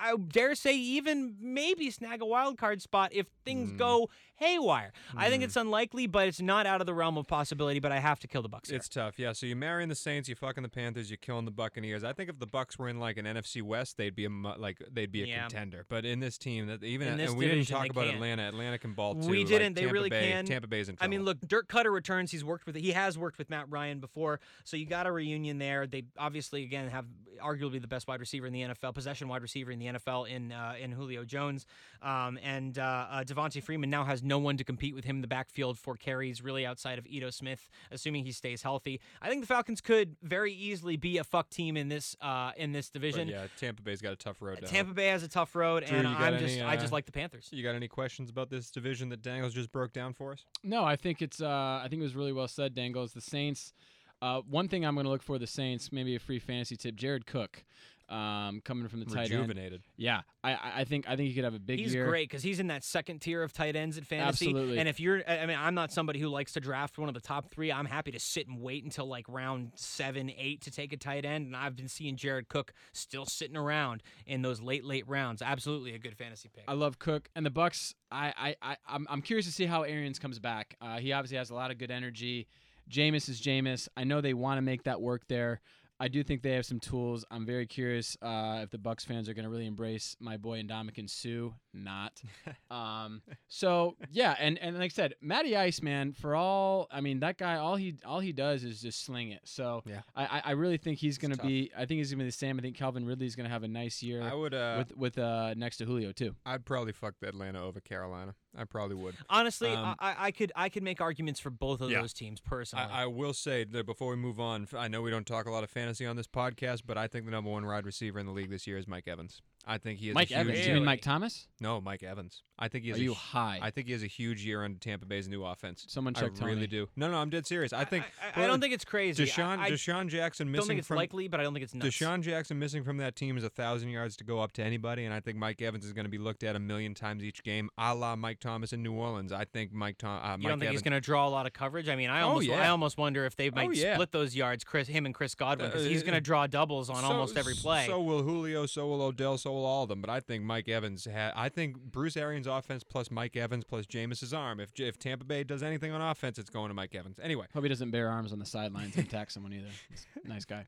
[0.06, 3.78] I dare say even maybe snag a wild card spot if things Mm.
[3.78, 4.10] go
[4.44, 4.92] haywire.
[5.16, 7.80] I think it's unlikely, but it's not out of the realm of possibility.
[7.80, 8.70] But I have to kill the Bucks.
[8.70, 8.78] here.
[8.78, 9.34] It's tough, yeah.
[9.34, 12.04] So you're marrying the Saints, you're fucking the Panthers, you're killing the Buccaneers.
[12.04, 14.78] I think if the Bucks were in like an NFC West, they'd be a like
[14.92, 15.42] they'd be a Yeah.
[15.44, 15.86] contender.
[15.90, 18.16] But in this team, that even this and we didn't talk about can't.
[18.16, 18.44] Atlanta.
[18.44, 19.28] Atlanta can ball too.
[19.30, 19.74] We didn't.
[19.76, 20.46] They Tampa really Bay, can.
[20.46, 22.32] Tampa Bay's in I mean, look, Dirk Koetter returns.
[22.32, 25.58] He's worked with he has worked with Matt Ryan before, so you got a reunion
[25.60, 25.88] there.
[25.88, 27.06] They obviously again have
[27.44, 30.52] arguably the best wide receiver in the NFL, possession wide receiver in the NFL in
[30.52, 31.66] uh, in Julio Jones,
[32.02, 35.22] um, and uh, uh, Devonta Freeman now has no one to compete with him in
[35.22, 39.00] the backfield for carries, really outside of Ito Smith, assuming he stays healthy.
[39.22, 42.72] I think the Falcons could very easily be a fuck team in this uh, in
[42.72, 43.28] this But division.
[43.28, 44.60] yeah, Tampa Bay's got a tough road.
[44.60, 44.72] to hoe.
[44.72, 47.06] Tampa Bay has a tough road, Drue, and I'm any, just I just uh, like
[47.06, 47.50] the Panthers.
[47.52, 50.46] You got any questions about this division that Daniels just broke down for us?
[50.64, 51.42] No, I think it's.
[51.42, 53.14] Uh, I think it was really well said, Dangles.
[53.14, 53.74] The Saints.
[54.22, 56.96] Uh, one thing I'm going to look for the Saints, maybe a free fantasy tip.
[56.96, 57.66] Jared Cook,
[58.14, 59.42] um, coming from the tight end.
[59.42, 59.82] Rejuvenated.
[59.98, 62.08] Yeah, I, I I think I think he could have a big He's year.
[62.08, 64.48] great because he's in that second tier of tight ends at fantasy.
[64.48, 64.78] Absolutely.
[64.78, 67.16] And if you're, I I mean, I'm not somebody who likes to draft one of
[67.16, 67.72] the top three.
[67.72, 71.26] I'm happy to sit and wait until like round seven, eight to take a tight
[71.26, 71.48] end.
[71.48, 75.42] And I've been seeing Jared Cook still sitting around in those late, late rounds.
[75.42, 76.66] Absolutely a good fantasy pick.
[76.68, 77.96] I love Cook and the Bucks.
[78.12, 80.76] I I, I I'm, I'm curious to see how Arians comes back.
[80.80, 82.48] Uh, he obviously has a lot of good energy.
[82.90, 83.88] Jameis is Jameis.
[83.96, 85.62] I know they want to make that work there.
[86.04, 87.24] I do think they have some tools.
[87.32, 90.62] I'm very curious uh, if the Bucks fans are going to really embrace my boy
[90.62, 91.54] Ndamukong Suh.
[91.74, 92.22] Not.
[92.70, 97.22] um, so yeah, and, and like I said, Matty Ice, man, for all I mean,
[97.22, 99.44] that guy, all he all he does is just sling it.
[99.46, 100.02] So Yeah.
[100.14, 101.72] I, I- really think he's going to be.
[101.76, 102.60] I think he's going to be the same.
[102.60, 104.54] I think Calvin Ridley is going to have a nice year I would.
[104.54, 106.36] Uh, with with uh, next to Julio too.
[106.46, 108.36] I'd probably fuck the Atlanta over Carolina.
[108.56, 109.16] I probably would.
[109.30, 112.02] Honestly, Um, I, I could, I could make arguments for both of Yeah.
[112.02, 112.86] those teams personally.
[112.92, 115.52] I, I will say that before we move on, I know we don't talk a
[115.52, 118.26] lot of fantasy on this podcast, but I think the number one wide receiver in
[118.26, 119.42] the league this year is Mike Evans.
[119.66, 120.68] I think he is Mike a huge Evans.
[120.68, 121.48] You mean Mike Thomas?
[121.62, 122.44] No, Mike Evans.
[122.60, 122.98] I think he is.
[122.98, 123.60] Are a you high?
[123.62, 125.86] I think he has a huge year under Tampa Bay's new offense.
[125.88, 126.54] Someone I check Tony.
[126.54, 126.90] really do.
[126.98, 127.72] No, no, I'm dead serious.
[127.72, 128.04] I think.
[128.22, 129.24] I, I well, don't think it's crazy.
[129.26, 131.64] DeSean, I, I DeSean Jackson don't missing think it's from likely, but I don't think
[131.64, 131.88] it's nuts.
[131.96, 135.06] DeSean Jackson missing from that team is a thousand yards to go up to anybody,
[135.06, 137.42] and I think Mike Evans is going to be looked at a million times each
[137.44, 139.32] game, a la Mike Thomas in New Orleans.
[139.32, 140.72] I think Mike Tom, uh, You Mike don't think Evans.
[140.74, 141.88] he's going to draw a lot of coverage?
[141.88, 143.94] I mean, I Oh, almost, I almost wonder if they might Oh, yeah.
[143.96, 146.90] split those yards, Chris, him and Chris Godwin, because Uh, he's going to draw doubles
[146.90, 147.88] on So- almost every play.
[147.88, 150.02] So will Julio, so will Odell, so will all of them.
[150.02, 151.34] But I think Mike Evans had.
[151.36, 154.60] I think Bruce Arians' offense plus Mike Evans plus Jameis's arm.
[154.60, 157.20] If if Tampa Bay does anything on offense, it's going to Mike Evans.
[157.22, 159.70] Anyway, Hope he doesn't bear arms on the sidelines and attack someone either.
[160.26, 160.66] Nice guy.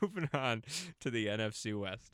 [0.00, 0.62] moving on
[1.00, 2.12] to the NFC West.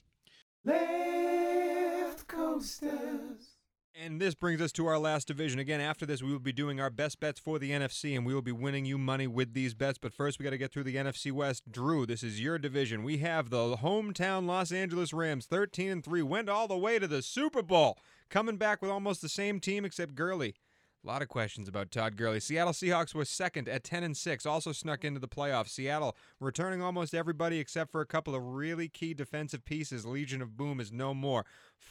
[0.65, 3.57] Left coasters.
[3.95, 5.59] And this brings us to our last division.
[5.59, 8.33] Again, after this, we will be doing our best bets for the NFC, and we
[8.33, 9.99] will be winning you money with these bets.
[9.99, 11.71] But first, we got to get through the NFC West.
[11.71, 13.03] Drue, this is your division.
[13.03, 17.07] We have the hometown Los Angeles Rams, 13 and 3, went all the way to
[17.07, 17.99] the Super Bowl,
[18.31, 20.55] coming back with almost the same team except Gurley.
[21.05, 22.39] A lot of questions about Todd Gurley.
[22.39, 25.71] Seattle Seahawks was second at 10 and 6, also snuck into the playoffs.
[25.71, 30.07] Seattle returning almost everybody except for a couple of really key defensive pieces.
[30.07, 31.45] Legion of Boom is no more.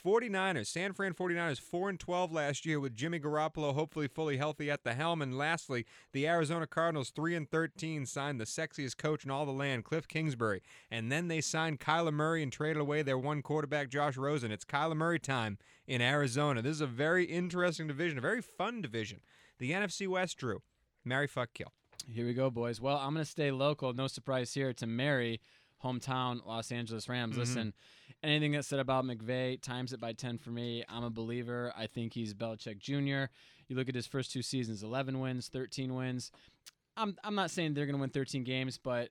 [0.04, 4.72] 49ers, San Fran 49ers 4 and 12 last year with Jimmy Garoppolo hopefully fully healthy
[4.72, 9.24] at the helm and lastly, the Arizona Cardinals 3 and 13 signed the sexiest coach
[9.26, 10.62] in all the land, Cliff Kingsbury.
[10.90, 14.52] And then they signed Kyler Murray and traded away their one quarterback Josh Rosen.
[14.52, 16.62] It's Kyler Murray time in Arizona.
[16.62, 19.20] This is a very interesting division, a very fun division.
[19.60, 20.62] The NFC West, Drue.
[21.06, 21.72] Marry, fuck, kill.
[22.08, 22.82] Here we go, boys.
[22.82, 23.94] Well, I'm going to stay local.
[23.94, 25.40] No surprise here to marry
[25.84, 27.36] hometown Los Angeles Rams.
[27.36, 27.39] Mhm.
[27.39, 27.74] Listen,
[28.24, 30.84] anything that's said about McVay times it by 10 for me.
[30.88, 31.74] I'm a believer.
[31.76, 33.32] I think he's Belichick Jr.
[33.67, 36.32] You look at his first two seasons 11 wins, 13 wins.
[36.98, 39.10] I'm, I'm not saying they're going to win 13 games, but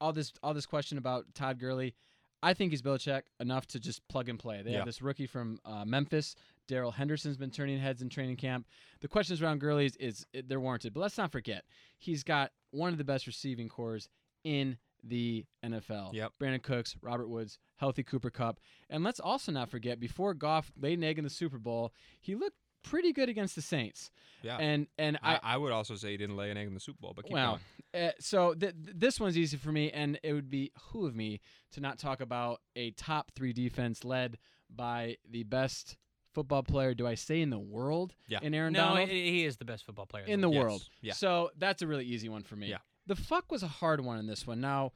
[0.00, 1.94] all this all this question about Todd Gurley,
[2.42, 4.62] I think he's Belichick enough to just plug and play.
[4.62, 4.76] They Yeah.
[4.78, 6.36] have this rookie from uh, Memphis.
[6.68, 8.66] Darrell Henderson's been turning heads in training camp.
[9.00, 11.64] The questions around Gurley is, is they're warranted, but let's not forget
[11.96, 14.08] he's got one of the best receiving cores
[14.44, 16.12] in the NFL.
[16.14, 16.32] Yep.
[16.40, 20.98] Brandin Cooks, Robert Woods, healthy Cooper Kupp, and let's also not forget before Goff laid
[20.98, 24.10] an egg in the Super Bowl, he looked pretty good against the Saints.
[24.42, 24.56] Yeah.
[24.58, 26.80] And and I, I, I would also say he didn't lay an egg in the
[26.80, 27.58] Super Bowl, but keep well,
[27.92, 28.08] going.
[28.08, 31.14] uh, so th- th- this one's easy for me, and it would be who of
[31.14, 31.40] me
[31.72, 34.38] to not talk about a top three defense led
[34.70, 35.96] by the best
[36.32, 36.94] football player.
[36.94, 38.14] Do I say in the world?
[38.28, 38.38] Yeah.
[38.42, 39.08] In Aaron no, Donald.
[39.08, 40.62] he he is the best football player in the Yes.
[40.62, 40.82] world.
[41.00, 41.12] Yeah.
[41.14, 42.68] So that's a really easy one for me.
[42.68, 42.78] Yeah.
[43.08, 44.60] The fuck was a hard one in this one.
[44.60, 44.92] Now,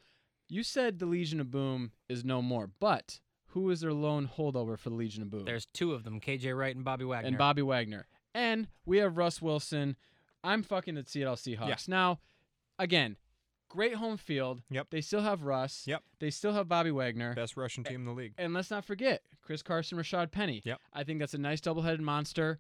[0.49, 4.79] you said the Legion of Boom is no more, but who is their lone holdover
[4.79, 5.45] for the Legion of Boom?
[5.47, 7.29] There's two of them, KJ Wright and Bobby Wagner.
[7.29, 8.07] and Bobby Wagner.
[8.35, 9.97] And we have Russ Wilson.
[10.45, 11.89] I'm fucking the Seattle Seahawks.
[11.89, 12.21] Now,
[12.79, 13.17] again,
[13.71, 14.61] great home field.
[14.71, 14.89] Yep.
[14.91, 15.85] They still have Russ.
[15.87, 16.03] Yep.
[16.21, 17.35] They still have Bobby Wagner.
[17.35, 18.35] Best Russian team in the league.
[18.37, 20.61] And let's not forget Chris Carson, Rashad Penny.
[20.65, 20.79] Yep.
[20.93, 22.59] I think that's a nice double-headed monster.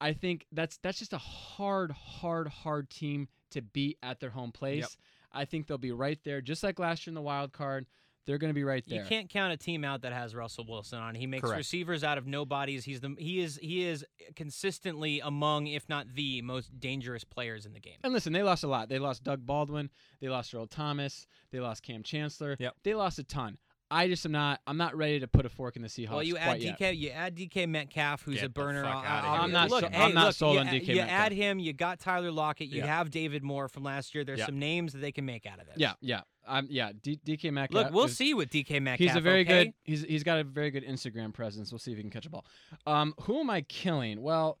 [0.00, 4.52] I think that's that's just a hard, hard, hard team to beat at their home
[4.52, 4.96] place.
[5.32, 7.86] I think they'll be right there, just like last year in the wild card.
[8.26, 9.02] They're going to be right there.
[9.02, 11.14] You can't count a team out that has Russell Wilson on.
[11.14, 11.56] He makes Correct.
[11.56, 12.84] receivers out of nobodies.
[12.84, 14.04] He's the he is he is
[14.36, 17.96] consistently among, if not the most dangerous players in the game.
[18.04, 18.88] And listen, they lost a lot.
[18.88, 19.90] They lost Doug Baldwin.
[20.20, 21.26] They lost Earl Thomas.
[21.50, 22.56] They lost Kam Chancellor.
[22.58, 22.76] Yep.
[22.84, 23.58] They lost a ton.
[23.90, 24.60] I just am not.
[24.66, 26.10] I'm not ready to put a fork in the Seahawks.
[26.10, 26.78] well, you add quite yet.
[26.78, 28.84] DK, you add DK Metcalf, who's Get a the burner.
[28.84, 29.30] fuck outta uh.
[29.32, 31.10] I'm not Look, so- hey, I'm not look, sold you, on DK You Metcalf.
[31.10, 31.58] add him.
[31.58, 32.68] You got Tyler Lockett.
[32.68, 32.86] You Yeah.
[32.86, 34.22] have David Moore from last year.
[34.24, 34.46] There's Yeah.
[34.46, 35.74] some names that they can make out of this.
[35.76, 36.20] Yeah, yeah.
[36.46, 36.92] I'm yeah.
[37.02, 37.84] D- DK Metcalf.
[37.86, 39.08] Look, we'll is- see with DK Metcalf.
[39.08, 39.64] He's a very okay?
[39.66, 39.74] good.
[39.84, 41.72] He's he's got a very good Instagram presence.
[41.72, 42.44] We'll see if he can catch a ball.
[42.86, 44.22] Um, who am I killing?
[44.22, 44.58] Well,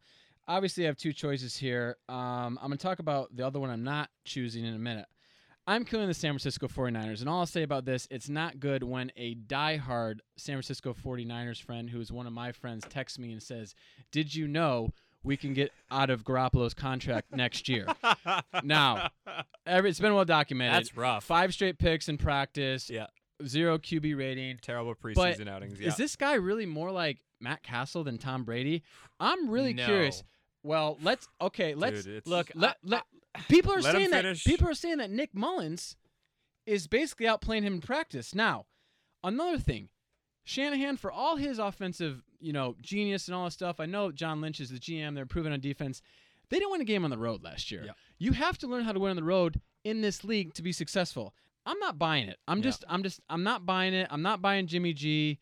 [0.48, 1.96] obviously I have two choices here.
[2.08, 5.06] Um, I'm gonna talk about the other one I'm not choosing in a minute.
[5.66, 8.82] I'm killing the San Francisco 49ers, and all I'll say about this, it's not good
[8.82, 13.32] when a diehard San Francisco 49ers friend, who is one of my friends, texts me
[13.32, 13.74] and says,
[14.10, 14.90] "Did you know
[15.22, 17.86] we can get out of Garoppolo's contract next year?"
[18.64, 19.10] now,
[19.66, 20.76] every, it's been well documented.
[20.76, 21.24] That's rough.
[21.24, 22.90] Five straight picks in practice.
[22.90, 23.06] Yeah.
[23.46, 24.58] Zero QB rating.
[24.60, 25.80] Terrible But preseason outings.
[25.80, 25.88] Yeah.
[25.88, 28.82] Is this guy really more like Matt Cassel than Tom Brady?
[29.18, 30.22] I'm really curious.
[30.64, 30.70] No.
[30.70, 31.74] Well, let's okay.
[31.74, 32.50] Let's Dude, look.
[32.54, 33.04] Let, let,
[33.48, 35.96] people are Let saying that people are saying that Nick Mullens
[36.66, 38.34] is basically outplaying him in practice.
[38.34, 38.66] Now,
[39.24, 39.88] another thing,
[40.44, 43.80] Shanahan for all his offensive, you know, genius and all this stuff.
[43.80, 45.14] I know John Lynch is the GM.
[45.14, 46.02] They're improving on defense.
[46.48, 47.84] They didn't win a game on the road last year.
[47.86, 47.92] Yeah.
[48.18, 50.72] You have to learn how to win on the road in this league to be
[50.72, 51.34] successful.
[51.64, 52.38] I'm not buying it.
[52.48, 52.64] I'm Yeah.
[52.64, 54.08] just I'm just I'm not buying it.
[54.10, 55.38] I'm not buying Jimmy G.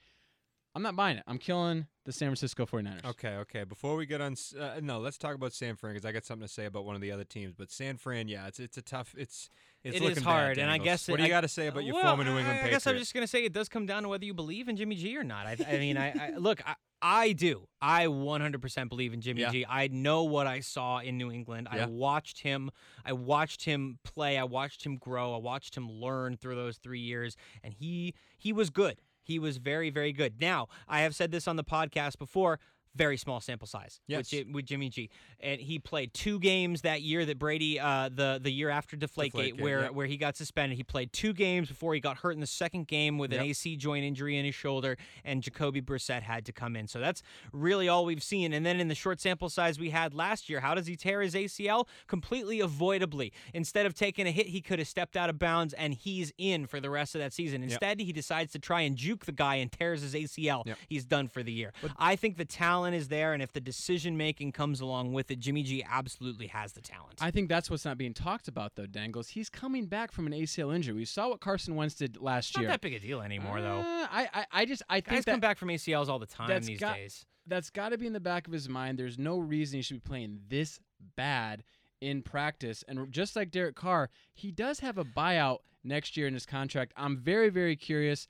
[0.78, 1.24] I'm not buying it.
[1.26, 3.04] I'm killing the San Francisco 49ers.
[3.04, 3.64] Okay, okay.
[3.64, 6.46] Before we get on, uh, no, let's talk about San Fran because I got something
[6.46, 7.52] to say about one of the other teams.
[7.52, 9.12] But San Fran, yeah, it's it's a tough.
[9.18, 9.50] It's
[9.82, 11.48] it's It is looking hard, bad, and I guess what it- do you got to
[11.48, 12.70] say about your well, former New England I, I Patriot?
[12.70, 14.94] guess I'm just gonna say it does come down to whether you believe in Jimmy
[14.94, 15.48] G or not.
[15.48, 17.66] I, I mean, I, I look, I, I do.
[17.80, 19.50] I 100% believe in Jimmy Yeah.
[19.50, 19.66] G.
[19.68, 21.66] I know what I saw in New England.
[21.70, 22.70] I watched him.
[23.04, 24.38] I watched him play.
[24.38, 25.34] I watched him grow.
[25.34, 29.00] I watched him learn through those three years, and he he was good.
[29.28, 30.40] He was very very good.
[30.40, 32.58] Now I have said this on the podcast before.
[32.98, 34.32] Very small sample size Yes.
[34.32, 35.08] with, with Jimmy G,
[35.40, 39.54] and he played two games that year that Brady, uh, the the year after Deflategate,
[39.54, 39.92] Deflategate, where yep.
[39.92, 40.76] where he got suspended.
[40.76, 43.46] He played two games before he got hurt in the second game with an Yep.
[43.50, 46.88] AC joint injury in his shoulder, and Jacoby Brissett had to come in.
[46.88, 48.52] So that's really all we've seen.
[48.52, 51.20] And then in the short sample size we had last year, how does he tear
[51.22, 51.86] his ACL?
[52.08, 53.32] Completely avoidably.
[53.54, 56.66] Instead of taking a hit, he could have stepped out of bounds, and he's in
[56.66, 57.62] for the rest of that season.
[57.62, 60.66] Instead, he decides to try and juke the guy and tears his ACL.
[60.66, 60.78] Yep.
[60.88, 61.72] He's done for the year.
[61.80, 65.30] But I think the talent is there, and if the decision making comes along with
[65.30, 67.14] it, Jimmy G absolutely has the talent.
[67.20, 69.28] I think that's what's not being talked about though, Dangles.
[69.28, 70.94] He's coming back from an ACL injury.
[70.94, 72.70] We saw what Carson Wentz did last it's not year.
[72.70, 73.78] that big a deal anymore, though.
[73.80, 76.48] Uh, I, I I just I Guys think come back from ACLs all the time
[76.62, 77.24] these got- days.
[77.46, 78.98] that's got to be in the back of his mind.
[78.98, 80.80] There's no reason he should be playing this
[81.16, 81.62] bad
[82.00, 82.84] in practice.
[82.86, 86.92] And just like Derek Carr, he does have a buyout next year in his contract.
[86.96, 88.28] I'm very, very curious.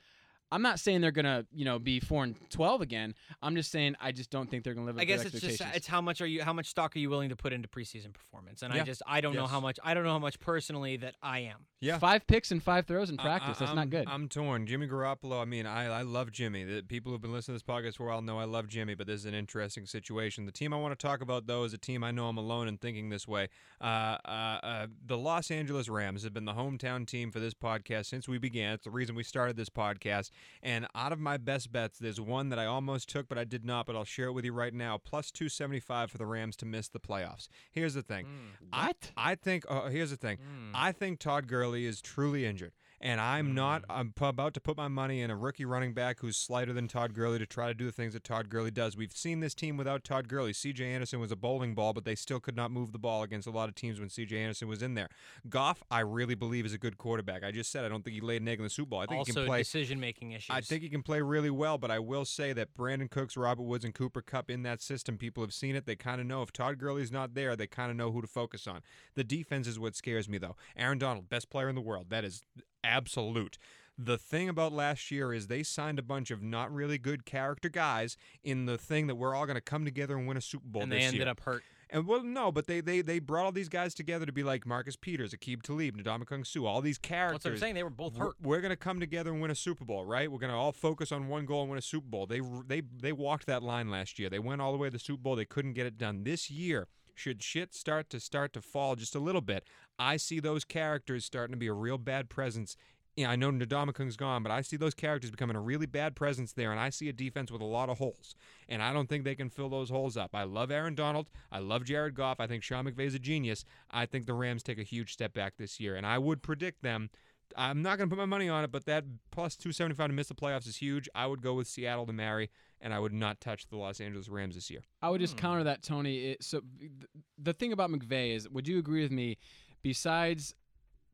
[0.51, 3.15] I'm not saying they're gonna, you know, be four and twelve again.
[3.43, 5.61] I'm just saying I just don't think they're gonna live up I guess it's just
[5.75, 8.13] it's how much are you how much stock are you willing to put into preseason
[8.13, 8.63] performance?
[8.63, 11.15] And I just I don't know how much I don't know how much personally that
[11.23, 11.67] I am.
[11.81, 11.99] yeah.
[11.99, 13.57] Five picks and five throws in practice.
[13.59, 14.09] I, That's not I'm- good.
[14.09, 14.67] I'm torn.
[14.67, 15.41] Jimmy Garoppolo.
[15.41, 16.65] I mean, I, I love Jimmy.
[16.65, 18.95] The people who've been listening to this podcast for a while know I love Jimmy,
[18.95, 20.47] but this is an interesting situation.
[20.47, 22.69] The team I want to talk about, though, is a team I know I'm alone
[22.69, 23.49] in thinking this way.
[23.81, 24.29] Uh, uh,
[24.63, 28.39] uh, the Los Angeles Rams have been the hometown team for this podcast since we
[28.39, 28.75] began.
[28.75, 30.31] It's the reason we started this podcast.
[30.63, 33.65] And out of my best bets, there's one that I almost took, but I did
[33.65, 33.87] not.
[33.87, 34.99] But I'll share it with you right now.
[34.99, 37.49] Plus 275 for the Rams to miss the playoffs.
[37.71, 38.27] Here's the thing.
[38.73, 39.13] I, What?
[39.17, 39.65] I think.
[39.69, 40.39] Uh, here's the thing.
[40.75, 42.73] I think Todd Gurley is truly injured.
[43.01, 43.83] And I'm not.
[43.83, 43.85] Mm.
[43.91, 46.89] I'm p- about to put my money in a rookie running back who's slighter than
[46.89, 48.97] Todd Gurley to try to do the things that Todd Gurley does.
[48.97, 50.53] We've seen this team without Todd Gurley.
[50.53, 50.85] C.J.
[50.85, 53.51] Anderson was a bowling ball, but they still could not move the ball against a
[53.51, 54.37] lot of teams when C.J.
[54.37, 55.09] Anderson was in there.
[55.49, 57.45] Goff, I really believe is a good quarterback.
[57.45, 59.01] I just said I don't think he laid an egg in the Super Bowl.
[59.01, 59.59] I think he also can play.
[59.59, 60.55] decision making issues.
[60.55, 63.63] I think he can play really well, but I will say that Brandin Cooks, Robert
[63.63, 65.87] Woods, and Cooper Kupp in that system, people have seen it.
[65.87, 68.27] They kind of know if Todd Gurley's not there, they kind of know who to
[68.27, 68.81] focus on.
[69.15, 70.57] The defense is what scares me, though.
[70.77, 72.11] Aaron Donald, best player in the world.
[72.11, 72.43] That is
[72.89, 73.59] absolute.
[74.01, 77.69] The thing about last year is they signed a bunch of not really good character
[77.69, 80.69] guys in the thing that we're all going to come together and win a Super
[80.69, 81.29] Bowl and they ended year.
[81.29, 81.65] up hurt.
[81.91, 84.67] And well, no, but they, they they brought all these guys together to be like
[84.67, 87.37] Marcus Peters, Aqib Talib, Ndamukong Suh, all these characters.
[87.43, 87.75] That's what I'm saying.
[87.77, 88.35] They were both We're- hurt.
[88.43, 90.31] We're going to come together and win a Super Bowl, right?
[90.31, 92.27] We're going to all focus on one goal and win a Super Bowl.
[92.27, 94.29] They they they walked that line last year.
[94.29, 95.35] They went all the way to the Super Bowl.
[95.35, 96.25] They couldn't get it done.
[96.25, 99.65] This year, should shit start to start to fall just a little bit,
[99.99, 102.77] I see those characters starting to be a real bad presence.
[103.17, 106.53] Yeah, I know Ndamukong's gone, but I see those characters becoming a really bad presence
[106.53, 108.37] there, and I see a defense with a lot of holes.
[108.69, 110.37] And I don't think they can fill those holes up.
[110.37, 111.29] I love Aaron Donald.
[111.51, 112.39] I love Jared Goff.
[112.39, 113.65] I think Sean McVay's a genius.
[113.91, 116.83] I think the Rams take a huge step back this year, and I would predict
[116.83, 117.11] them
[117.57, 120.29] I'm not going to put my money on it, but that plus 275 to miss
[120.29, 121.09] the playoffs is huge.
[121.15, 122.51] I would go with Seattle to marry,
[122.81, 124.81] and I would not touch the Los Angeles Rams this year.
[125.03, 125.41] I would just Hmm.
[125.41, 126.19] counter that, Tony.
[126.33, 126.91] It, so th-
[127.39, 129.37] the thing about McVay is, would you agree with me?
[129.83, 130.55] Besides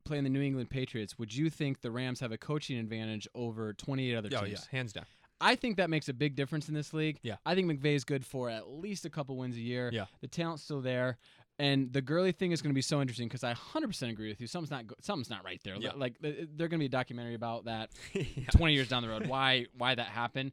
[0.04, 3.72] playing the New England Patriots, would you think the Rams have a coaching advantage over
[3.72, 4.42] 28 other teams?
[4.42, 5.04] Oh, yeah, hands down.
[5.40, 7.18] I think that makes a big difference in this league.
[7.22, 7.36] Yeah.
[7.44, 9.90] I think McVay is good for at least a couple wins a year.
[9.92, 10.06] Yeah.
[10.20, 11.18] The talent's still there.
[11.58, 14.40] And the Gurley thing is going to be so interesting because I 100% agree with
[14.40, 14.46] you.
[14.46, 15.76] Something's not go- something's not right there.
[15.78, 15.92] Yeah.
[15.94, 18.46] Like th- they're going to be a documentary about that yeah.
[18.50, 20.52] 20 years down the road why why that happened.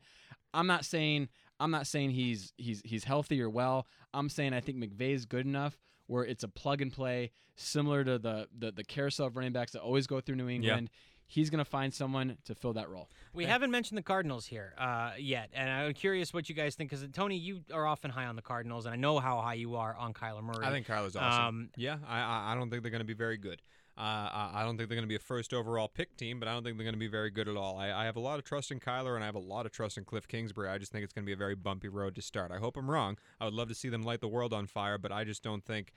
[0.54, 3.88] I'm not saying I'm not saying he's he's he's healthy or well.
[4.14, 8.04] I'm saying I think McVay is good enough where it's a plug and play similar
[8.04, 10.90] to the the, the carousel of running backs that always go through New England.
[11.28, 13.08] He's going to find someone to fill that role.
[13.34, 16.90] We haven't mentioned the Cardinals here uh, yet, and I'm curious what you guys think.
[16.90, 19.78] Because Tony, you are often high on the Cardinals, and I know how high you
[19.78, 20.66] are on Kyler Murray.
[20.66, 21.44] I think Kyler's awesome.
[21.46, 23.62] Um, yeah, I, I I don't think they're going to be very good.
[23.98, 26.54] Uh, I don't think they're going to be a first overall pick team, but I
[26.54, 27.78] don't think they're going to be very good at all.
[27.78, 29.72] I, I have a lot of trust in Kyler, and I have a lot of
[29.72, 30.70] trust in Cliff Kingsbury.
[30.70, 32.52] I just think it's going to be a very bumpy road to start.
[32.52, 33.18] I hope I'm wrong.
[33.40, 35.64] I would love to see them light the world on fire, but I just don't
[35.64, 35.92] think.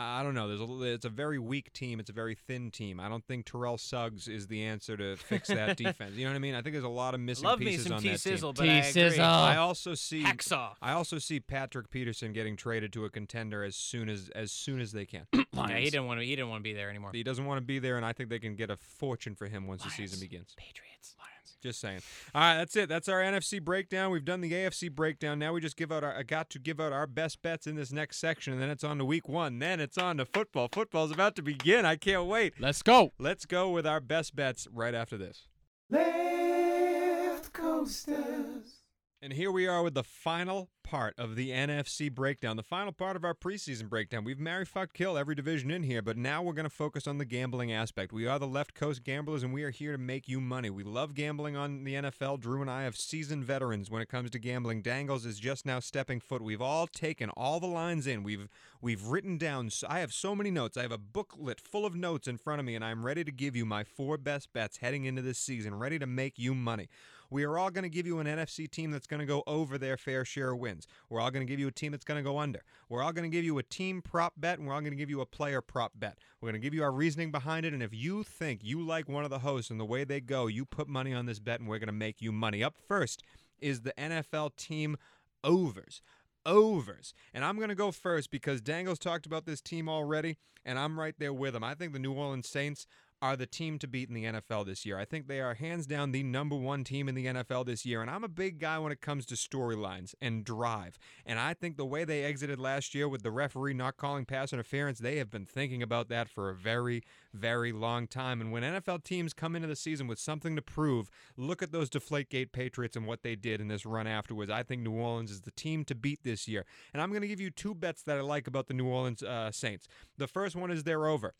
[0.00, 0.46] I don't know.
[0.46, 1.98] There's a, it's a very weak team.
[1.98, 3.00] It's a very thin team.
[3.00, 6.14] I don't think Terrell Suggs is the answer to fix that defense.
[6.14, 6.54] You know what I mean?
[6.54, 8.32] I think there's a lot of missing love me pieces some on T that team.
[8.32, 8.92] sizzle, but I agree.
[8.92, 9.24] T-sizzle.
[9.24, 10.74] I also see Hacksaw.
[10.80, 14.80] I also see Patrick Peterson getting traded to a contender as soon as as soon
[14.80, 15.26] as they can.
[15.58, 16.24] Yeah, he didn't want to.
[16.24, 17.10] He didn't want to be there anymore.
[17.12, 19.46] he doesn't want to be there, and I think they can get a fortune for
[19.48, 20.54] him once the season begins.
[20.56, 21.16] Patriots.
[21.18, 21.37] Lions.
[21.62, 22.00] Just saying.
[22.34, 22.88] All right, that's it.
[22.88, 24.10] That's our NFC breakdown.
[24.10, 25.38] We've done the AFC breakdown.
[25.38, 26.16] Now we just give out our.
[26.16, 28.84] I got to give out our best bets in this next section, and then it's
[28.84, 29.58] on to Week One.
[29.58, 30.68] Then it's on to football.
[30.70, 31.84] Football's about to begin.
[31.84, 32.54] I can't wait.
[32.60, 33.12] Let's go.
[33.18, 35.48] Let's go with our best bets right after this.
[35.90, 38.77] Left coasters.
[39.20, 43.16] And here we are with the final part of the NFC breakdown, the final part
[43.16, 44.22] of our preseason breakdown.
[44.22, 47.18] We've marry, fuck, kill every division in here, but now we're going to focus on
[47.18, 48.12] the gambling aspect.
[48.12, 50.70] We are the left coast gamblers, and we are here to make you money.
[50.70, 52.38] We love gambling on the NFL.
[52.38, 54.82] Drue and I have seasoned veterans when it comes to gambling.
[54.82, 56.40] Dangles is just now stepping foot.
[56.40, 58.22] We've all taken all the lines in.
[58.22, 58.48] We've
[58.80, 59.70] we've written down.
[59.88, 60.76] I have so many notes.
[60.76, 63.32] I have a booklet full of notes in front of me, and I'm ready to
[63.32, 66.88] give you my four best bets heading into this season, ready to make you money.
[67.30, 69.78] We are all going to give you an NFC team that's going to go over
[69.78, 70.86] their fair share of wins.
[71.08, 72.62] We're all going to give you a team that's going to go under.
[72.88, 74.96] We're all going to give you a team prop bet, and we're all going to
[74.96, 76.18] give you a player prop bet.
[76.40, 79.08] We're going to give you our reasoning behind it, and if you think you like
[79.08, 81.60] one of the hosts and the way they go, you put money on this bet,
[81.60, 82.62] and we're going to make you money.
[82.64, 83.22] Up first
[83.58, 84.96] is the NFL team
[85.44, 86.00] overs
[86.46, 87.12] overs.
[87.34, 90.98] And I'm going to go first because Dangles talked about this team already, and I'm
[90.98, 91.62] right there with him.
[91.62, 92.86] I think the New Orleans Saints
[93.20, 94.98] are the team to beat in the NFL this year.
[94.98, 98.00] I think they are hands down the number one team in the NFL this year.
[98.00, 100.98] And I'm a big guy when it comes to storylines and drive.
[101.26, 104.52] And I think the way they exited last year with the referee not calling pass
[104.52, 107.02] interference, they have been thinking about that for a very,
[107.34, 108.40] very long time.
[108.40, 111.90] And when NFL teams come into the season with something to prove, look at those
[111.90, 114.50] Deflategate Patriots and what they did in this run afterwards.
[114.50, 116.64] I think New Orleans is the team to beat this year.
[116.92, 119.22] And I'm going to give you two bets that I like about the New Orleans
[119.22, 119.88] uh, Saints.
[120.16, 121.34] The first one is they're over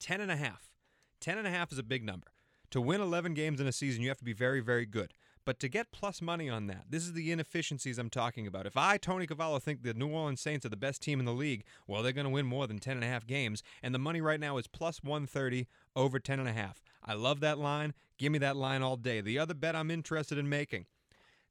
[0.00, 0.73] 10 and a half.
[1.20, 2.28] 10 and a half is a big number.
[2.70, 5.12] To win 11 games in a season, you have to be very, very good.
[5.44, 8.66] But to get plus money on that, this is the inefficiencies I'm talking about.
[8.66, 11.34] If I, Tony Cavallo, think the New Orleans Saints are the best team in the
[11.34, 13.62] league, well, they're going to win more than 10 and a half games.
[13.82, 16.82] And the money right now is plus 130 over 10 and a half.
[17.04, 17.92] I love that line.
[18.16, 19.20] Give me that line all day.
[19.20, 20.86] The other bet I'm interested in making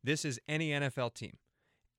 [0.03, 1.37] this is any NFL team.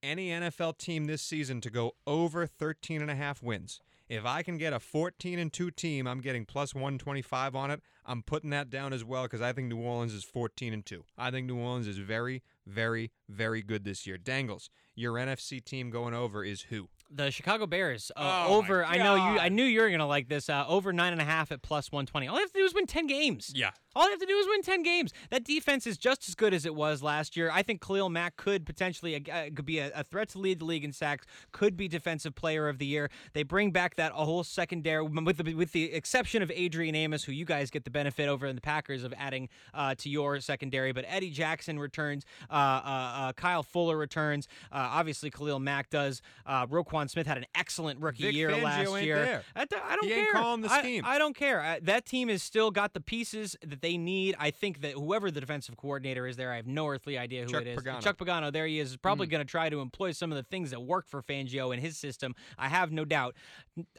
[0.03, 3.81] Any NFL team this season to go over 13 and a half wins.
[4.09, 7.80] If I can get a 14 and 2 team, I'm getting plus 125 on it.
[8.05, 11.05] I'm putting that down as well because I think New Orleans is 14 and 2.
[11.16, 14.18] I think New Orleans is very, very, very good this year.
[14.18, 16.88] Dangles, your NFC team going over is who?
[17.11, 18.84] The Chicago Bears uh, Oh, over.
[18.84, 19.38] I know you.
[19.38, 20.48] I knew you were gonna like this.
[20.48, 22.26] Uh, over nine and a half at plus one twenty.
[22.28, 23.52] All they have to do is win ten games.
[23.55, 23.70] Yeah.
[23.96, 25.12] All they have to do is win 10 games.
[25.30, 27.48] That defense is just as good as it was last year.
[27.52, 30.64] I think Khalil Mack could potentially uh, could be a, a threat to lead the
[30.64, 33.09] league in sacks, could be defensive player of the year.
[33.34, 37.22] They bring back that a whole secondary with the, with the exception of Adrian Amos
[37.22, 40.40] who you guys get the benefit over in the Packers of adding uh, to your
[40.40, 45.90] secondary, but Eddie Jackson returns, uh, uh, uh, Kyle Fuller returns, uh, obviously Khalil Mack
[45.90, 46.20] does.
[46.46, 49.24] Uh, Roquan Smith had an excellent rookie Vic year Fangio last ain't year.
[49.24, 49.42] there.
[49.55, 50.36] I, th- I don't He care.
[50.36, 51.03] ain't the I- scheme.
[51.07, 51.61] I don't care.
[51.61, 54.36] I, that team has still got the pieces that they need.
[54.38, 57.51] I think that whoever the defensive coordinator is there, I have no earthly idea who
[57.51, 57.78] Chuck it is.
[57.78, 58.01] Pagano.
[58.01, 59.30] Chuck Pagano, there he is, is probably mm.
[59.30, 61.97] going to try to employ some of the things that work for Fangio in his
[61.97, 62.34] system.
[62.59, 63.34] I have no doubt.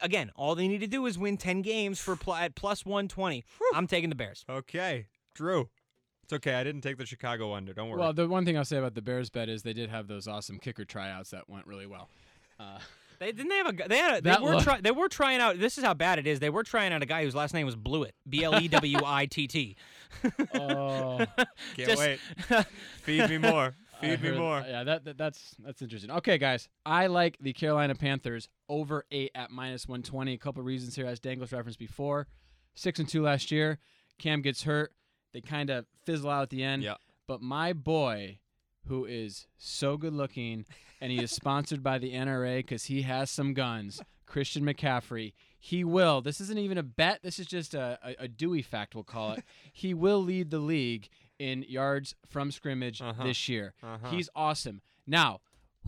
[0.00, 3.44] Again, all they need to do is win 10 games for pl- at plus 120.
[3.74, 4.44] I'm taking the Bears.
[4.48, 5.06] Okay.
[5.34, 5.68] Drue.
[6.26, 6.54] It's okay.
[6.54, 7.72] I didn't take the Chicago under.
[7.72, 8.00] Don't worry.
[8.00, 10.26] Well, the one thing I'll say about the Bears bet is they did have those
[10.26, 12.08] awesome kicker tryouts that went really well.
[12.58, 12.78] Uh,
[13.18, 15.40] They didn't they have a they had a, they were look- try, they were trying
[15.40, 16.38] out this is how bad it is.
[16.38, 18.12] They were trying out a guy whose last name was Blewitt.
[18.28, 19.76] B L E W I T T.
[20.54, 21.24] oh,
[21.76, 22.18] Can't just- wait.
[23.02, 23.74] Feed me more.
[23.98, 24.64] I Feed me heard- more.
[24.68, 26.10] Yeah, that, that that's that's interesting.
[26.10, 30.34] Okay, guys, I like the Carolina Panthers over eight at minus one twenty.
[30.34, 32.26] A couple reasons here, as Dangles referenced before.
[32.74, 33.78] Six and two last year.
[34.18, 34.92] Cam gets hurt.
[35.32, 36.82] They kind of fizzle out at the end.
[36.82, 36.94] Yeah.
[37.26, 38.38] But my boy,
[38.88, 40.64] who is so good looking,
[41.00, 44.00] and he is sponsored by the NRA because he has some guns.
[44.26, 45.34] Christian McCaffrey.
[45.58, 46.20] He will.
[46.20, 47.20] This isn't even a bet.
[47.22, 49.44] This is just a, a, a Dewey fact, we'll call it.
[49.72, 51.08] he will lead the league
[51.38, 53.22] in yards from scrimmage Uh-huh.
[53.24, 53.74] this year.
[53.82, 54.08] Uh-huh.
[54.10, 54.80] He's awesome.
[55.06, 55.40] Now,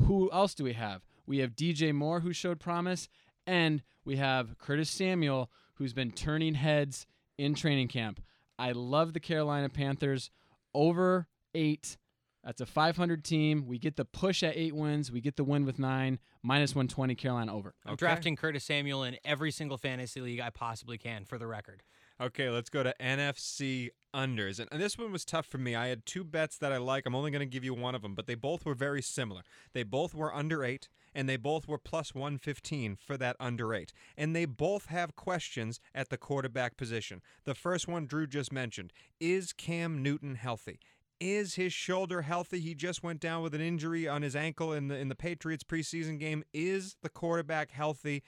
[0.06, 1.02] who else do we have?
[1.26, 3.08] We have DJ Moore, who showed promise,
[3.46, 8.20] and we have Curtis Samuel, who's been turning heads in training camp.
[8.58, 10.30] I love the Carolina Panthers
[10.74, 11.96] over eight.
[12.44, 13.66] That's a 500 team.
[13.66, 15.10] We get the push at eight wins.
[15.10, 16.18] We get the win with nine.
[16.42, 17.74] Minus 120, Carolina over.
[17.84, 17.98] I'm Okay.
[17.98, 21.82] drafting Curtis Samuel in every single fantasy league I possibly can for the record.
[22.20, 24.58] Okay, let's go to NFC unders.
[24.58, 25.74] And, and this one was tough for me.
[25.76, 27.06] I had two bets that I like.
[27.06, 29.42] I'm only going to give you one of them, but they both were very similar.
[29.72, 33.92] They both were under 8 and they both were plus 115 for that under 8.
[34.16, 37.20] And they both have questions at the quarterback position.
[37.44, 40.80] The first one Drue just mentioned, is Cam Newton healthy?
[41.20, 42.60] Is his shoulder healthy?
[42.60, 45.64] He just went down with an injury on his ankle in the in the Patriots
[45.64, 46.44] preseason game.
[46.52, 48.22] Is the quarterback healthy?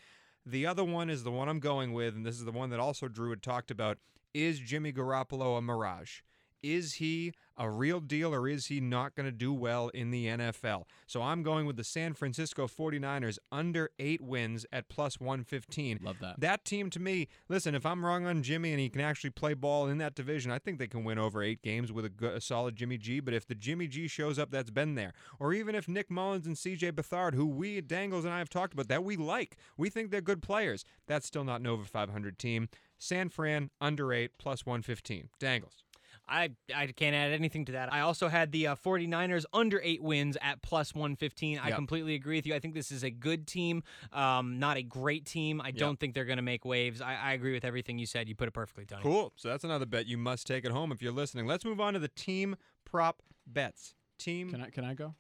[0.44, 2.80] The other one is the one I'm going with, and this is the one that
[2.80, 3.98] also Drue had talked about.
[4.34, 6.20] Is Jimmy Garoppolo a mirage?
[6.62, 10.26] Is he a real deal or is he not going to do well in the
[10.26, 10.84] NFL?
[11.06, 16.00] So I'm going with the San Francisco 49ers under eight wins at plus 115.
[16.02, 16.40] Love that.
[16.40, 19.54] That team to me, listen, if I'm wrong on Jimmy and he can actually play
[19.54, 22.34] ball in that division, I think they can win over eight games with a, good,
[22.34, 23.20] a solid Jimmy G.
[23.20, 26.46] But if the Jimmy G shows up that's been there, or even if Nick Mullens
[26.46, 29.56] and CJ Beathard, who we at Dangles and I have talked about, that we like,
[29.76, 32.68] we think they're good players, that's still not an over 500 team.
[32.98, 35.30] San Fran under eight plus 115.
[35.38, 35.84] Dangles.
[36.30, 37.92] I, I can't add anything to that.
[37.92, 41.58] I also had the uh, 49ers under eight wins at plus 115.
[41.58, 42.54] I completely agree with you.
[42.54, 45.60] I think this is a good team, um, not a great team.
[45.60, 47.00] I don't think they're going to make waves.
[47.00, 48.28] I, I agree with everything you said.
[48.28, 49.02] You put it perfectly, Tony.
[49.02, 49.32] Cool.
[49.36, 51.46] So that's another bet you must take at home if you're listening.
[51.46, 53.94] Let's move on to the team prop bets.
[54.18, 54.50] Team.
[54.50, 55.14] Can I can I go?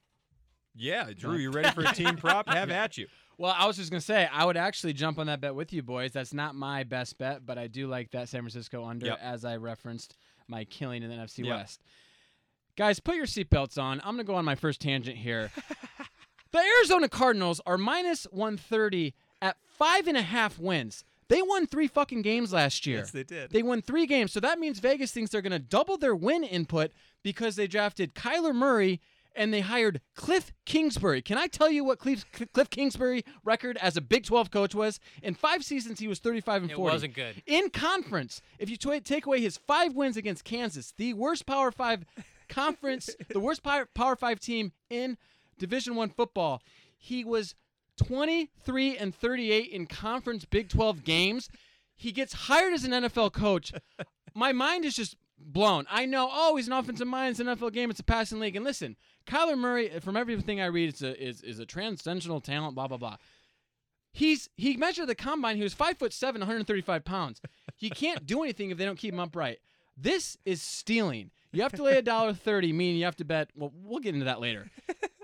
[0.74, 2.48] yeah, Drue, you ready for a team prop?
[2.48, 3.06] Have at you.
[3.38, 5.82] Well, I was just gonna say I would actually jump on that bet with you
[5.82, 6.12] boys.
[6.12, 9.18] That's not my best bet, but I do like that San Francisco under, Yep.
[9.22, 10.16] as I referenced
[10.50, 11.56] my killing in the NFC Yep.
[11.56, 11.82] West.
[12.76, 14.00] Guys, put your seatbelts on.
[14.04, 15.50] I'm gonna go on my first tangent here.
[16.52, 21.04] the Arizona Cardinals are minus 130 at five and a half wins.
[21.28, 22.98] They won three fucking games last year.
[22.98, 23.50] Yes, they did.
[23.50, 24.32] They won three games.
[24.32, 26.90] So that means Vegas thinks they're going to double their win input
[27.22, 29.00] because they drafted Kyler Murray
[29.34, 31.22] and they hired Cliff Kingsbury.
[31.22, 35.00] Can I tell you what Cliff, Cliff Kingsbury record as a Big 12 coach was?
[35.22, 36.72] In five seasons, he was 35 and 40.
[36.72, 36.92] It 40.
[36.94, 37.42] wasn't good.
[37.46, 41.70] In conference, if you t- take away his five wins against Kansas, the worst Power
[41.70, 42.04] Five
[42.48, 45.16] conference, the worst Power, Power Five team in
[45.58, 46.62] Division One football,
[46.98, 47.54] he was
[47.96, 51.48] 23 and 38 in conference Big 12 games.
[51.96, 53.72] He gets hired as an NFL coach.
[54.34, 55.86] My mind is just blown.
[55.90, 57.32] I know, oh, he's an offensive mind.
[57.32, 57.90] It's an NFL game.
[57.90, 58.56] It's a passing league.
[58.56, 62.74] And listen, Kyler Murray, from everything I read, is a, is, is a transcendental talent,
[62.74, 63.16] blah, blah, blah.
[64.12, 65.56] He's he measured the combine.
[65.56, 67.40] He was five foot seven, 135 pounds.
[67.76, 69.58] He can't do anything if they don't keep him upright.
[69.96, 71.30] This is stealing.
[71.52, 73.50] You have to lay a dollar thirty, meaning you have to bet.
[73.54, 74.70] Well, we'll get into that later.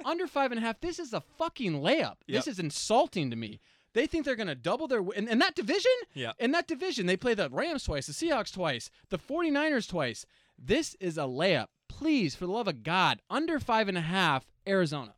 [0.04, 0.80] Under five and a half.
[0.80, 2.16] This is a fucking layup.
[2.28, 3.60] This is insulting to me.
[3.96, 5.90] They think they're going to double their in, in that division.
[6.12, 6.32] Yeah.
[6.38, 10.26] In that division, they play the Rams twice, the Seahawks twice, the 49ers twice.
[10.58, 11.68] This is a layup.
[11.88, 15.14] Please, for the love of God, under five and a half, Arizona.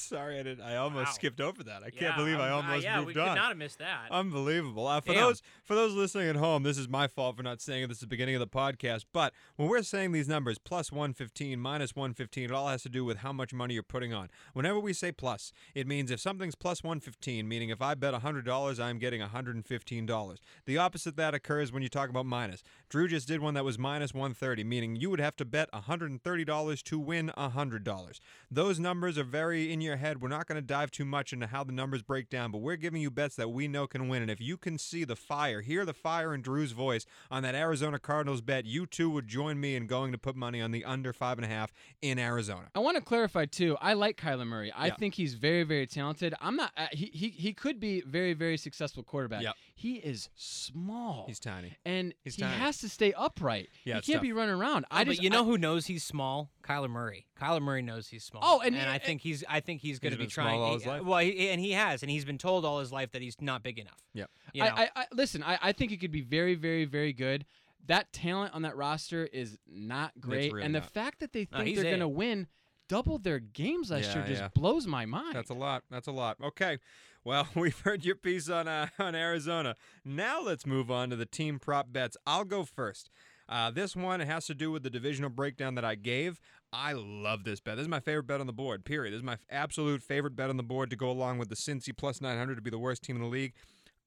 [0.00, 0.60] Sorry, I did.
[0.60, 1.12] I almost Wow.
[1.12, 1.82] skipped over that.
[1.82, 3.36] I Yeah, can't believe I um, uh, almost yeah, we moved could on.
[3.36, 4.10] not have missed that.
[4.10, 4.86] Unbelievable.
[4.86, 5.22] Uh, for Damn.
[5.24, 7.86] those for those listening at home, this is my fault for not saying it.
[7.88, 9.04] This is the beginning of the podcast.
[9.12, 13.04] But when we're saying these numbers, plus 115, minus 115, it all has to do
[13.04, 14.28] with how much money you're putting on.
[14.52, 18.80] Whenever we say plus, it means if something's plus 115, meaning if I bet $100,
[18.80, 20.38] I'm getting $115.
[20.66, 22.62] The opposite of that occurs when you talk about minus.
[22.88, 26.82] Drue just did one that was minus 130, meaning you would have to bet $130
[26.84, 28.20] to win $100.
[28.50, 30.20] Those numbers are very in your head.
[30.20, 32.76] We're not going to dive too much into how the numbers break down, but we're
[32.76, 34.22] giving you bets that we know can win.
[34.22, 37.54] And if you can see the fire, hear the fire in Drue's voice on that
[37.54, 40.84] Arizona Cardinals bet, you too would join me in going to put money on the
[40.84, 41.72] under five and a half
[42.02, 42.68] in Arizona.
[42.74, 43.76] I want to clarify too.
[43.80, 44.70] I like Kyler Murray.
[44.72, 44.94] I Yeah.
[44.96, 46.34] think he's very, very talented.
[46.40, 46.72] I'm not.
[46.76, 49.42] Uh, he, he he could be very, very successful quarterback.
[49.42, 49.54] Yep.
[49.74, 51.24] He is small.
[51.26, 51.76] He's tiny.
[51.84, 52.56] and he's he tiny.
[52.56, 53.68] has to stay upright.
[53.84, 54.22] Yeah, he can't tough.
[54.22, 54.84] be running around.
[54.90, 56.50] I Oh, but just you know I- who knows he's small?
[56.68, 57.26] Kyler Murray.
[57.40, 58.42] Kyler Murray knows he's small.
[58.44, 60.60] Oh, and- I think he's I think he's going to be been small trying.
[60.60, 61.02] all he- his life.
[61.02, 63.62] Well, he, and he has, and he's been told all his life that he's not
[63.62, 64.02] big enough.
[64.14, 64.30] Yep.
[64.52, 64.68] You know?
[64.76, 65.42] I, I, I listen.
[65.42, 67.46] I, I think he could be very, very, very good.
[67.86, 70.90] That talent on that roster is not great, really and the not.
[70.90, 72.46] fact that they think he's they're going to win
[72.88, 74.48] double their games last Yeah, year just yeah.
[74.54, 75.34] blows my mind.
[75.34, 75.84] That's a lot.
[75.90, 76.36] That's a lot.
[76.42, 76.78] Okay.
[77.24, 79.76] Well, we've heard your piece on uh, on Arizona.
[80.04, 82.16] Now let's move on to the team prop bets.
[82.26, 83.10] I'll go first.
[83.48, 86.38] Uh, this one has to do with the divisional breakdown that I gave.
[86.72, 87.76] I love this bet.
[87.76, 88.84] This is my favorite bet on the board.
[88.84, 89.12] Period.
[89.12, 91.96] This is my absolute favorite bet on the board to go along with the Cincy
[91.96, 93.54] plus 900 to be the worst team in the league.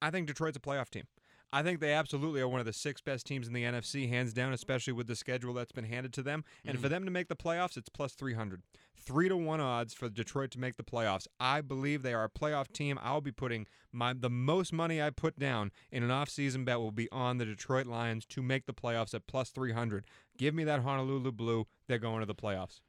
[0.01, 1.05] I think Detroit's a playoff team.
[1.53, 4.32] I think they absolutely are one of the six best teams in the NFC, hands
[4.32, 6.45] down, especially with the schedule that's been handed to them.
[6.66, 6.91] And for mm.
[6.91, 8.62] them to make the playoffs, it's plus 300.
[8.95, 11.28] Three to one odds for Detroit to make the playoffs.
[11.39, 12.99] I believe they are a playoff team.
[13.01, 16.91] I'll be putting my the most money I put down in an offseason bet will
[16.91, 20.05] be on the Detroit Lions to make the playoffs at plus 300.
[20.42, 21.68] Give me that Honolulu Blue.
[21.88, 22.80] They're going to the playoffs.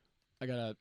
[0.41, 0.75] I gotta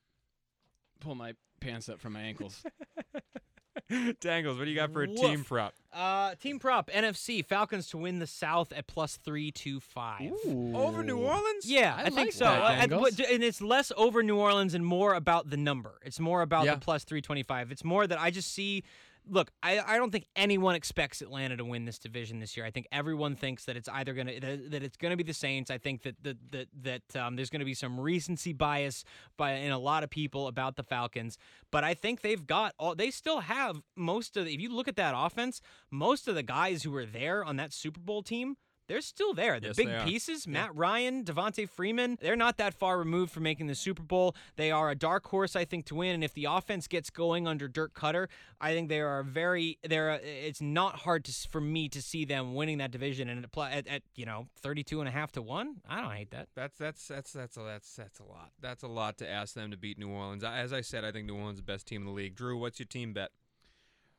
[1.02, 2.64] pull my pants up from my ankles.
[4.22, 5.20] Dangles, what do you got for a Woof.
[5.20, 5.74] team prop?
[5.94, 10.32] Uh, team prop NFC Falcons to win the South at plus three two five.
[10.48, 11.66] Over New Orleans?
[11.70, 12.46] Yeah, I I, think like so.
[12.46, 13.16] that, Uh, and, Dangles.
[13.18, 16.00] but- and it's less over New Orleans and more about the number.
[16.06, 16.76] It's more about Yeah.
[16.76, 17.70] the plus 325.
[17.72, 18.86] It's more that I just see.
[19.30, 22.66] Look, I, I don't think anyone expects Atlanta to win this division this year.
[22.66, 25.70] I think everyone thinks that it's either gonna that, that it's gonna be the Saints.
[25.70, 29.04] I think that that that, that um, there's gonna be some recency bias
[29.38, 31.38] by in a lot of people about the Falcons.
[31.72, 32.96] But I think they've got all.
[32.96, 34.46] They still have most of.
[34.46, 35.62] The, if you look at that offense,
[35.92, 38.58] most of the guys who were there on that Super Bowl team.
[38.92, 39.58] They're still there.
[39.62, 40.04] They're Yes, big they are.
[40.06, 40.46] pieces.
[40.46, 44.36] Matt Ryan, Devonta Freeman, they're not that far removed from making the Super Bowl.
[44.58, 46.14] They are a dark horse, I think, to win.
[46.16, 48.28] And if the offense gets going under Dirk Koetter,
[48.60, 49.80] I think they are very.
[49.82, 50.12] They're.
[50.12, 53.52] Uh, it's not hard to, for me to see them winning that division and at,
[53.54, 55.78] pl- at, at you know 32 and a half to one.
[55.88, 56.50] I don't hate that.
[56.54, 58.52] That's that's that's that's a, that's that's a lot.
[58.60, 60.44] That's a lot to ask them to beat New Orleans.
[60.44, 62.36] As I said, I think New Orleans is the best team in the league.
[62.36, 63.30] Drue, what's your team bet?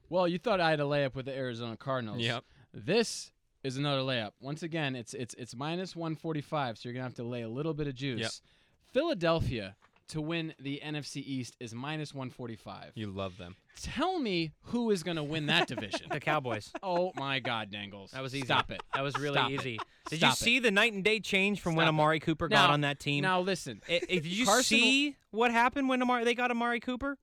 [0.08, 2.20] Well, you thought I had a layup with the Arizona Cardinals.
[2.20, 2.44] Yep.
[2.74, 3.32] This
[3.64, 4.30] is another layup.
[4.40, 7.74] Once again, it's it's it's minus 145, so you're gonna have to lay a little
[7.74, 8.20] bit of juice.
[8.20, 8.30] Yep.
[8.92, 9.74] Philadelphia
[10.08, 12.92] to win the NFC East is minus 145.
[12.94, 13.56] You love them.
[13.80, 16.06] Tell me who is gonna win that division.
[16.10, 16.70] The Cowboys.
[16.82, 18.10] oh my God, Dangles.
[18.10, 18.44] That was easy.
[18.44, 18.82] Stop it.
[18.94, 19.62] That was really Stop it.
[20.10, 20.36] Did Stop you it.
[20.36, 21.96] see the night and day change from when Stop it.
[22.00, 23.22] Amari Cooper got Now- on that team?
[23.22, 23.80] Now listen.
[23.88, 27.16] I- I- did you Carson- see what happened when Amari they got Amari Cooper?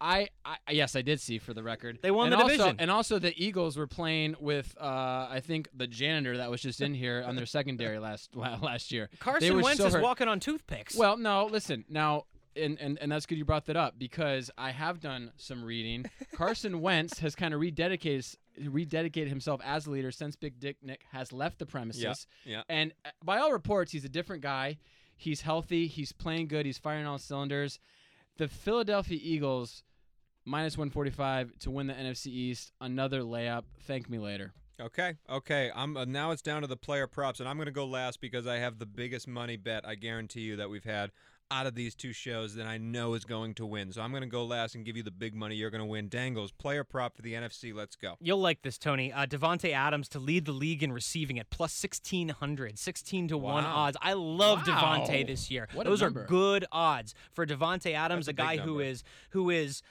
[0.00, 1.98] I, I yes, I did see for the record.
[2.00, 2.76] They won and the also, division.
[2.78, 4.84] and also the Eagles were playing with uh,
[5.30, 9.10] I think the janitor that was just in here on their secondary last last year.
[9.18, 10.02] Carson Wentz so is hurt.
[10.02, 10.96] walking on toothpicks.
[10.96, 12.24] Well, no, listen now.
[12.56, 16.06] And, and, and that's good you brought that up because I have done some reading.
[16.34, 21.04] Carson Wentz has kind of rededicated rededicated himself as a leader since Big Dick Nick
[21.12, 22.26] has left the premises.
[22.44, 22.56] yeah.
[22.56, 22.62] yeah.
[22.68, 24.78] And uh, by all reports, he's a different guy.
[25.16, 25.86] He's healthy.
[25.86, 26.66] He's playing good.
[26.66, 27.78] He's firing all cylinders.
[28.36, 29.84] The Philadelphia Eagles
[30.50, 32.72] minus 145 to win the NFC East.
[32.80, 33.62] Another layup.
[33.86, 34.52] Thank me later.
[34.80, 35.70] Okay, okay.
[35.74, 38.20] I'm uh, now it's down to the player props, and I'm going to go last
[38.20, 41.10] because I have the biggest money bet I guarantee you that we've had
[41.52, 43.92] out of these two shows that I know is going to win.
[43.92, 45.56] So I'm going to go last and give you the big money.
[45.56, 46.08] You're going to win.
[46.08, 47.74] Dangles player prop for the NFC.
[47.74, 48.14] Let's go.
[48.20, 49.12] You'll like this, Tony.
[49.12, 53.64] Uh, Davante Adams to lead the league in receiving at plus 1600, 16 to 1
[53.64, 53.96] odds.
[54.00, 55.04] I love Wow.
[55.06, 55.66] Davante this year.
[55.74, 58.84] What Those are good odds for Davante Adams, That's a a guy big who number.
[58.84, 59.82] is who is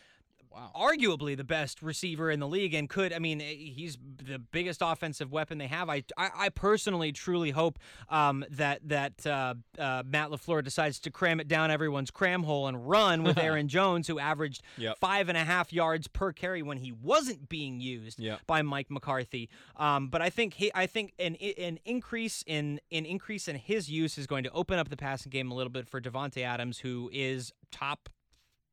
[0.51, 0.71] Wow.
[0.75, 4.81] arguably the best receiver in the league and could I mean eh, he's the biggest
[4.83, 5.89] offensive weapon they have.
[5.89, 7.77] I I, I personally truly hope
[8.09, 12.67] um, that that uh, uh, Matt LaFleur decides to cram it down everyone's cram hole
[12.67, 14.97] and run with Aaron Jones, who averaged Yep.
[14.99, 18.39] five and a half yards per carry when he wasn't being used Yep.
[18.47, 19.49] by Mike McCarthy.
[19.75, 23.89] Um, but I think he, I think an an increase in an increase in his
[23.89, 26.79] use is going to open up the passing game a little bit for Davante Adams,
[26.79, 28.09] who is top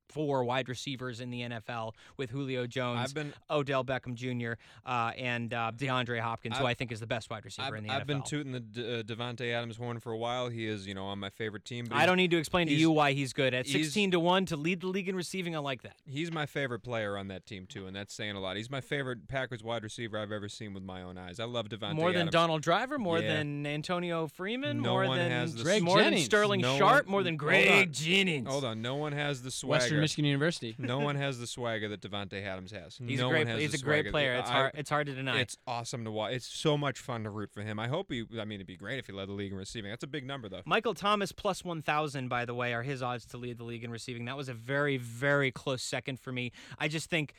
[0.08, 4.52] four wide receivers in the NFL with Julio Jones, I've been Odell Beckham Jr.,
[4.88, 7.74] uh, and uh, DeAndre Hopkins, who I've- I think is the best wide receiver I've,
[7.74, 8.00] in the NFL.
[8.00, 10.48] I've been tooting the D- uh, Davante Adams horn for a while.
[10.48, 11.86] He is, you know, on my favorite team.
[11.88, 14.46] But I don't need to explain to you why he's good at sixteen to one
[14.46, 15.54] to lead the league in receiving.
[15.56, 15.96] I like that.
[16.06, 18.56] He's my favorite player on that team too, and that's saying a lot.
[18.56, 21.40] He's my favorite Packers wide receiver I've ever seen with my own eyes.
[21.40, 21.94] I love Davante.
[21.94, 22.32] more than Adams.
[22.32, 23.34] Donald Driver, more Yeah.
[23.36, 27.36] than Antonio Freeman, No more than Greg more than Sterling No Sharpe, one- more than
[27.36, 27.92] Greg on.
[27.92, 28.48] Jennings.
[28.48, 29.80] Hold on, no one has the swagger.
[29.80, 30.74] Western Michigan University.
[30.78, 32.96] no one has the swagger that Davante Adams has.
[33.04, 33.38] He's no a great.
[33.46, 34.10] one has He's a great swagger.
[34.10, 34.34] player.
[34.34, 34.72] It's I- hard.
[34.74, 35.40] It's hard to deny.
[35.40, 36.32] It's awesome to watch.
[36.34, 37.78] It's so much fun to root for him.
[37.78, 38.24] I hope he.
[38.40, 39.90] I mean, it'd be great if he led the league in receiving.
[39.90, 40.62] That's a big number, though.
[40.64, 43.90] Michael Thomas plus 1,000, by the way, are his odds to lead the league in
[43.90, 44.24] receiving.
[44.26, 46.52] That was a very, very close second for me.
[46.78, 47.32] I just think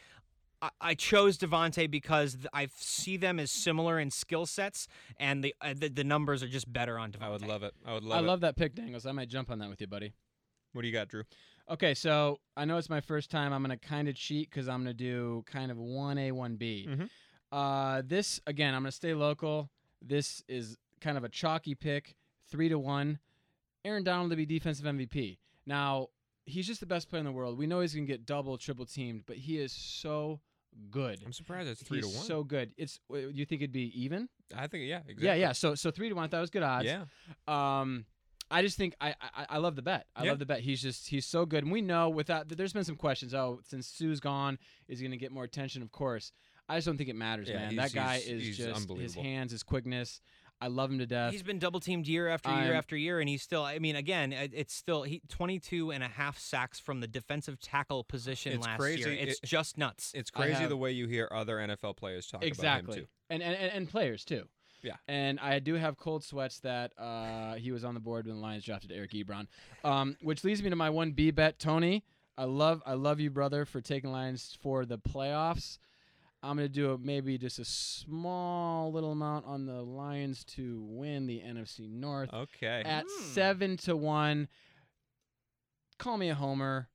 [0.62, 4.88] I, I chose Davante because I see them as similar in skill sets,
[5.20, 7.22] and the, uh, the the numbers are just better on Davante.
[7.24, 7.74] I would love it.
[7.86, 8.26] I would love I it.
[8.28, 9.06] love that pick, Dangles.
[9.06, 10.14] I might jump on that with you, buddy.
[10.74, 11.24] What do you got, Drue?
[11.70, 13.52] Okay, so I know it's my first time.
[13.54, 16.88] I'm gonna kind of cheat because I'm gonna do kind of one A, one B.
[16.90, 17.10] Mhm.
[17.52, 19.70] Uh, this again, I'm gonna stay local.
[20.02, 22.16] This is kind of a chalky pick,
[22.50, 23.20] three to one.
[23.84, 25.40] Aaron Donald to be defensive MVP.
[25.66, 26.08] Now
[26.46, 27.58] he's just the best player in the world.
[27.58, 30.40] We know he's gonna get double, triple teamed, but he is so
[30.90, 31.20] good.
[31.26, 32.26] I'm surprised it's three he's to one.
[32.26, 32.74] so good.
[32.78, 34.30] It's you think it'd be even?
[34.56, 35.26] I think yeah, exactly.
[35.26, 35.52] Yeah, yeah.
[35.52, 36.26] So so three to one.
[36.26, 36.86] I thought it was good odds.
[36.86, 37.06] Yeah.
[37.48, 38.06] Um,
[38.50, 40.08] I just think I, I I love the bet.
[40.16, 40.32] I Yeah.
[40.32, 40.62] love the bet.
[40.62, 43.34] He's just he's so good, and we know without there's been some questions.
[43.34, 45.82] Oh, since Suh's gone, is he going to get more attention?
[45.82, 46.32] Of course.
[46.70, 47.76] I just don't think it matters, Yeah, man.
[47.78, 50.20] That guy is just his hands, his quickness.
[50.60, 51.32] I love him to death.
[51.34, 53.64] He's been double teamed year after year I'm- after year, and he's still.
[53.64, 58.04] I mean, again, it's still he 22 and a half sacks from the defensive tackle
[58.04, 59.02] position It's last crazy.
[59.10, 59.12] year.
[59.20, 60.12] It's It- just nuts.
[60.16, 63.10] It's crazy have- the way you hear other NFL players talk exactly, about him too.
[63.30, 64.48] and and and players too.
[64.84, 64.96] Yeah.
[65.08, 68.42] And I do have cold sweats that uh, he was on the board when the
[68.42, 69.48] Lions drafted Eric Ebron,
[69.84, 72.04] um, which leads me to my one B bet, Tony.
[72.38, 75.80] I love I love you, brother, for taking Lions for the playoffs.
[76.44, 81.26] I'm gonna do a, maybe just a small little amount on the Lions to win
[81.26, 82.84] the NFC North Okay.
[82.86, 83.24] at Hmm.
[83.32, 84.48] seven to one.
[85.98, 86.90] Call me a homer.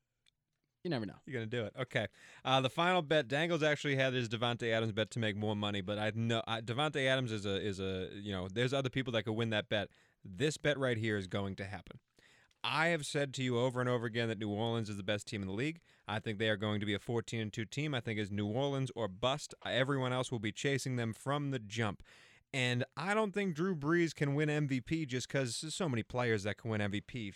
[0.85, 1.15] You never know.
[1.27, 1.75] You're gonna do it.
[1.81, 2.09] Okay.
[2.45, 3.29] Uh, the final bet.
[3.29, 7.07] Dangles actually had his Davante Adams bet to make more money, but I know Davante
[7.07, 9.89] Adams is a is a you know there's other people that could win that bet.
[10.25, 11.99] This bet right here is going to happen.
[12.65, 15.27] I have said to you over and over again that New Orleans is the best
[15.27, 15.81] team in the league.
[16.07, 17.93] I think they are going to be a 14 and 2 team.
[17.93, 19.55] I think it's New Orleans or bust.
[19.67, 22.03] Everyone else will be chasing them from the jump.
[22.55, 26.43] And I don't think Drew Brees can win MVP just because there's so many players
[26.43, 27.33] that can win MVP.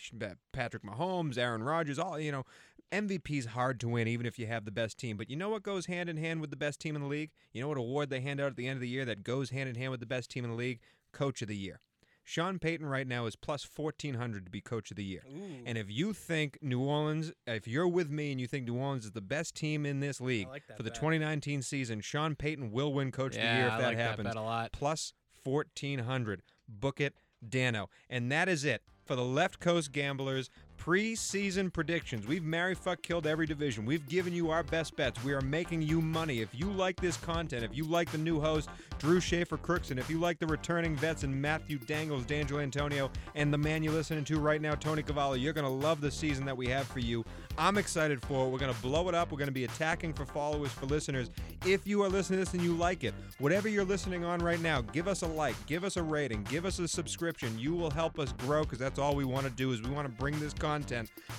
[0.53, 2.43] Patrick Mahomes, Aaron Rodgers, all you know.
[2.91, 5.17] MVP's hard to win even if you have the best team.
[5.17, 7.31] But you know what goes hand in hand with the best team in the league?
[7.51, 9.49] You know what award they hand out at the end of the year that goes
[9.49, 10.79] hand in hand with the best team in the league?
[11.11, 11.81] Coach of the year.
[12.23, 15.23] Sean Payton right now is plus 1400 to be coach of the year.
[15.65, 19.05] And if you think New Orleans, if you're with me and you think New Orleans
[19.05, 20.95] is the best team in this league like for the bet.
[20.95, 24.25] 2019 season, Sean Payton will win coach of the year if I that like happens
[24.25, 24.71] that bet a lot.
[24.73, 25.13] plus
[25.45, 27.13] 1400 book it
[27.47, 32.27] dano and that is it for the left coast gamblers preseason predictions.
[32.27, 33.85] We've married fuck killed every division.
[33.85, 35.23] We've given you our best bets.
[35.23, 36.41] We are making you money.
[36.41, 38.69] If you like this content if you like the new host
[38.99, 43.57] Drue Schaefer Crookston if you like the returning vets and matthew dangles Dangelantonio and the
[43.57, 46.67] man you're listening to right now tony cavallo you're to love the season that we
[46.67, 47.25] have for you.
[47.57, 48.49] I'm excited for it.
[48.49, 49.31] We're to blow it up.
[49.31, 51.31] We're to be attacking for followers for listeners.
[51.65, 54.61] If you are listening to this and you like it whatever you're listening on right
[54.61, 57.57] now give us a like give us a rating give us a subscription.
[57.57, 60.07] You will help us grow because that's all we want to do is we want
[60.07, 60.66] to bring this content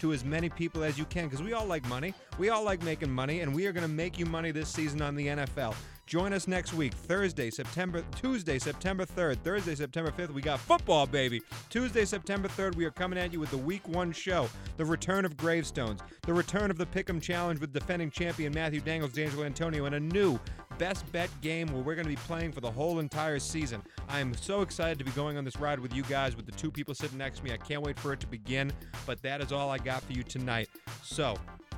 [0.00, 2.14] to as many people as you can because we all like money.
[2.38, 5.02] We all like making money and we are going to make you money this season
[5.02, 5.74] on the nfl
[6.08, 10.30] Join us next week, Thursday, September, Tuesday, September 3rd, Thursday, September 5th.
[10.30, 11.42] We got football, baby.
[11.68, 14.48] Tuesday, September 3rd, we are coming at you with the week one show,
[14.78, 19.12] the return of Gravestones, the return of the Pick'em Challenge with defending champion Matthew Dangles,
[19.12, 20.40] Dangelantonio, and a new
[20.78, 23.82] best bet game where we're going to be playing for the whole entire season.
[24.08, 26.52] I am so excited to be going on this ride with you guys, with the
[26.52, 27.52] two people sitting next to me.
[27.52, 28.72] I can't wait for it to begin,
[29.04, 30.70] but that is all I got for you tonight.
[31.02, 31.36] So,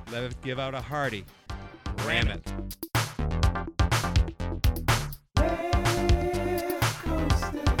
[0.09, 1.25] let's give out a hearty
[2.05, 3.00] ram it.
[7.53, 7.80] Left